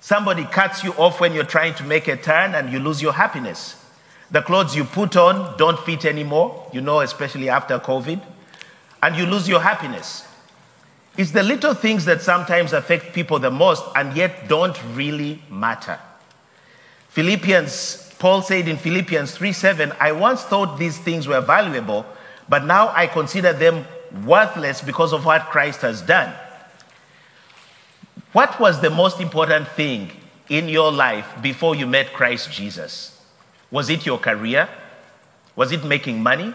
Somebody 0.00 0.44
cuts 0.44 0.82
you 0.82 0.92
off 0.94 1.20
when 1.20 1.34
you're 1.34 1.44
trying 1.44 1.74
to 1.74 1.84
make 1.84 2.08
a 2.08 2.16
turn 2.16 2.54
and 2.54 2.72
you 2.72 2.78
lose 2.78 3.02
your 3.02 3.12
happiness. 3.12 3.82
The 4.30 4.42
clothes 4.42 4.74
you 4.74 4.84
put 4.84 5.16
on 5.16 5.56
don't 5.56 5.78
fit 5.78 6.04
anymore, 6.04 6.68
you 6.72 6.80
know, 6.80 7.00
especially 7.00 7.48
after 7.48 7.78
COVID, 7.78 8.20
and 9.02 9.16
you 9.16 9.26
lose 9.26 9.48
your 9.48 9.60
happiness. 9.60 10.26
It's 11.16 11.30
the 11.30 11.42
little 11.42 11.74
things 11.74 12.04
that 12.04 12.20
sometimes 12.20 12.72
affect 12.72 13.14
people 13.14 13.38
the 13.38 13.50
most 13.50 13.84
and 13.94 14.16
yet 14.16 14.48
don't 14.48 14.78
really 14.94 15.42
matter. 15.50 15.98
Philippians, 17.08 18.14
Paul 18.18 18.42
said 18.42 18.68
in 18.68 18.76
Philippians 18.76 19.32
3 19.32 19.52
7, 19.52 19.92
I 19.98 20.12
once 20.12 20.42
thought 20.42 20.78
these 20.78 20.98
things 20.98 21.26
were 21.26 21.40
valuable, 21.40 22.04
but 22.48 22.64
now 22.64 22.92
I 22.94 23.06
consider 23.06 23.52
them 23.52 23.86
worthless 24.24 24.82
because 24.82 25.12
of 25.12 25.24
what 25.24 25.46
Christ 25.46 25.80
has 25.80 26.02
done. 26.02 26.34
What 28.32 28.60
was 28.60 28.80
the 28.82 28.90
most 28.90 29.20
important 29.20 29.68
thing 29.68 30.10
in 30.50 30.68
your 30.68 30.92
life 30.92 31.26
before 31.40 31.74
you 31.74 31.86
met 31.86 32.12
Christ 32.12 32.52
Jesus? 32.52 33.15
Was 33.70 33.90
it 33.90 34.06
your 34.06 34.18
career? 34.18 34.68
Was 35.56 35.72
it 35.72 35.84
making 35.84 36.22
money? 36.22 36.54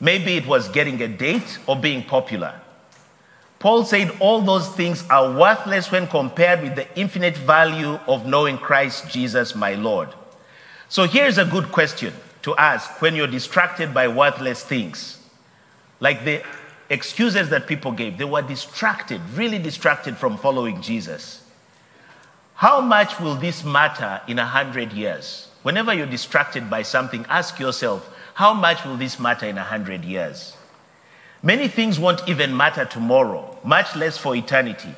Maybe 0.00 0.36
it 0.36 0.46
was 0.46 0.68
getting 0.68 1.00
a 1.02 1.08
date 1.08 1.58
or 1.66 1.76
being 1.76 2.02
popular. 2.02 2.60
Paul 3.58 3.84
said 3.84 4.10
all 4.20 4.40
those 4.40 4.68
things 4.70 5.04
are 5.10 5.36
worthless 5.36 5.92
when 5.92 6.06
compared 6.06 6.62
with 6.62 6.76
the 6.76 6.86
infinite 6.98 7.36
value 7.36 8.00
of 8.06 8.24
knowing 8.24 8.56
Christ 8.56 9.10
Jesus, 9.10 9.54
my 9.54 9.74
Lord. 9.74 10.08
So 10.88 11.04
here's 11.04 11.36
a 11.36 11.44
good 11.44 11.70
question 11.70 12.14
to 12.42 12.56
ask 12.56 13.02
when 13.02 13.14
you're 13.14 13.26
distracted 13.26 13.92
by 13.92 14.08
worthless 14.08 14.64
things. 14.64 15.18
Like 16.00 16.24
the 16.24 16.42
excuses 16.88 17.50
that 17.50 17.66
people 17.66 17.92
gave, 17.92 18.16
they 18.16 18.24
were 18.24 18.40
distracted, 18.40 19.20
really 19.34 19.58
distracted 19.58 20.16
from 20.16 20.38
following 20.38 20.80
Jesus. 20.80 21.44
How 22.54 22.80
much 22.80 23.20
will 23.20 23.36
this 23.36 23.62
matter 23.62 24.22
in 24.26 24.38
a 24.38 24.46
hundred 24.46 24.94
years? 24.94 25.49
Whenever 25.62 25.92
you're 25.92 26.06
distracted 26.06 26.70
by 26.70 26.82
something, 26.82 27.26
ask 27.28 27.58
yourself, 27.58 28.08
how 28.34 28.54
much 28.54 28.84
will 28.84 28.96
this 28.96 29.20
matter 29.20 29.46
in 29.46 29.58
a 29.58 29.64
hundred 29.64 30.04
years? 30.04 30.56
Many 31.42 31.68
things 31.68 31.98
won't 31.98 32.26
even 32.28 32.56
matter 32.56 32.84
tomorrow, 32.84 33.58
much 33.64 33.96
less 33.96 34.18
for 34.18 34.34
eternity. 34.34 34.94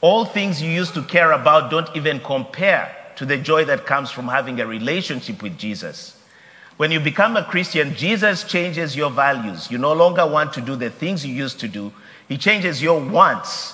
All 0.00 0.24
things 0.24 0.60
you 0.60 0.70
used 0.70 0.94
to 0.94 1.02
care 1.02 1.32
about 1.32 1.70
don't 1.70 1.94
even 1.94 2.20
compare 2.20 2.94
to 3.16 3.26
the 3.26 3.38
joy 3.38 3.64
that 3.66 3.86
comes 3.86 4.10
from 4.10 4.28
having 4.28 4.60
a 4.60 4.66
relationship 4.66 5.42
with 5.42 5.58
Jesus. 5.58 6.18
When 6.76 6.90
you 6.90 7.00
become 7.00 7.36
a 7.36 7.44
Christian, 7.44 7.94
Jesus 7.94 8.44
changes 8.44 8.96
your 8.96 9.10
values. 9.10 9.70
You 9.70 9.78
no 9.78 9.92
longer 9.92 10.26
want 10.26 10.52
to 10.54 10.60
do 10.60 10.74
the 10.74 10.90
things 10.90 11.24
you 11.24 11.34
used 11.34 11.60
to 11.60 11.68
do, 11.68 11.92
He 12.28 12.38
changes 12.38 12.82
your 12.82 12.98
wants. 12.98 13.72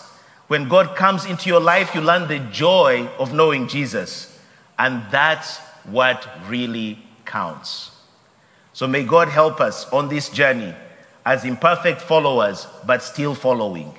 When 0.48 0.68
God 0.68 0.96
comes 0.96 1.24
into 1.24 1.48
your 1.48 1.60
life, 1.60 1.94
you 1.94 2.00
learn 2.00 2.26
the 2.26 2.38
joy 2.50 3.06
of 3.18 3.32
knowing 3.32 3.68
Jesus. 3.68 4.38
And 4.78 5.02
that's 5.10 5.60
what 5.90 6.28
really 6.48 6.98
counts. 7.24 7.90
So 8.72 8.86
may 8.86 9.04
God 9.04 9.28
help 9.28 9.60
us 9.60 9.90
on 9.92 10.08
this 10.08 10.28
journey 10.28 10.74
as 11.26 11.44
imperfect 11.44 12.00
followers, 12.00 12.66
but 12.86 13.02
still 13.02 13.34
following, 13.34 13.92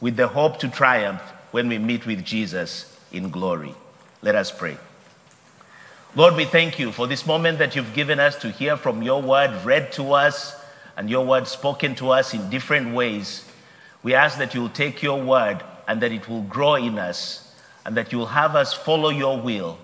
with 0.00 0.16
the 0.16 0.28
hope 0.28 0.58
to 0.58 0.68
triumph 0.68 1.22
when 1.50 1.68
we 1.68 1.78
meet 1.78 2.06
with 2.06 2.24
Jesus 2.24 2.98
in 3.12 3.30
glory. 3.30 3.74
Let 4.22 4.34
us 4.34 4.50
pray. 4.50 4.76
Lord, 6.14 6.36
we 6.36 6.44
thank 6.44 6.78
you 6.78 6.92
for 6.92 7.06
this 7.06 7.26
moment 7.26 7.58
that 7.58 7.76
you've 7.76 7.92
given 7.92 8.20
us 8.20 8.36
to 8.36 8.50
hear 8.50 8.76
from 8.76 9.02
your 9.02 9.20
word 9.20 9.64
read 9.64 9.92
to 9.92 10.12
us 10.12 10.56
and 10.96 11.10
your 11.10 11.26
word 11.26 11.46
spoken 11.46 11.94
to 11.96 12.10
us 12.10 12.32
in 12.32 12.48
different 12.48 12.94
ways. 12.94 13.44
We 14.02 14.14
ask 14.14 14.38
that 14.38 14.54
you 14.54 14.62
will 14.62 14.70
take 14.70 15.02
your 15.02 15.22
word 15.22 15.62
and 15.86 16.00
that 16.00 16.12
it 16.12 16.28
will 16.28 16.42
grow 16.42 16.76
in 16.76 16.98
us 16.98 17.54
and 17.84 17.96
that 17.96 18.12
you 18.12 18.18
will 18.18 18.26
have 18.26 18.56
us 18.56 18.72
follow 18.72 19.10
your 19.10 19.40
will 19.40 19.78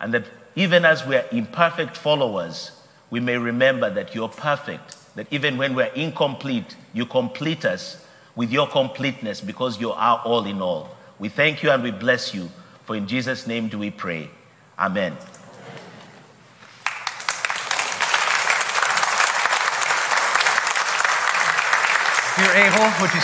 and 0.00 0.12
that 0.14 0.24
even 0.54 0.84
as 0.84 1.06
we 1.06 1.16
are 1.16 1.24
imperfect 1.32 1.96
followers, 1.96 2.72
we 3.10 3.20
may 3.20 3.36
remember 3.36 3.90
that 3.90 4.14
you're 4.14 4.28
perfect 4.28 4.96
that 5.14 5.26
even 5.30 5.58
when 5.58 5.74
we're 5.74 5.92
incomplete, 5.94 6.76
you 6.92 7.06
complete 7.06 7.64
us 7.64 8.04
with 8.34 8.50
your 8.50 8.66
completeness 8.66 9.40
because 9.40 9.80
you 9.80 9.92
are 9.92 10.22
all 10.24 10.46
in 10.46 10.62
all. 10.62 10.88
We 11.18 11.28
thank 11.28 11.62
you 11.62 11.70
and 11.70 11.82
we 11.82 11.90
bless 11.90 12.34
you. 12.34 12.50
For 12.84 12.96
in 12.96 13.06
Jesus' 13.06 13.46
name 13.46 13.68
do 13.68 13.78
we 13.78 13.90
pray. 13.90 14.30
Amen. 14.78 15.16
You're 22.38 22.56
able, 22.56 22.90
would 23.00 23.14
you 23.14 23.20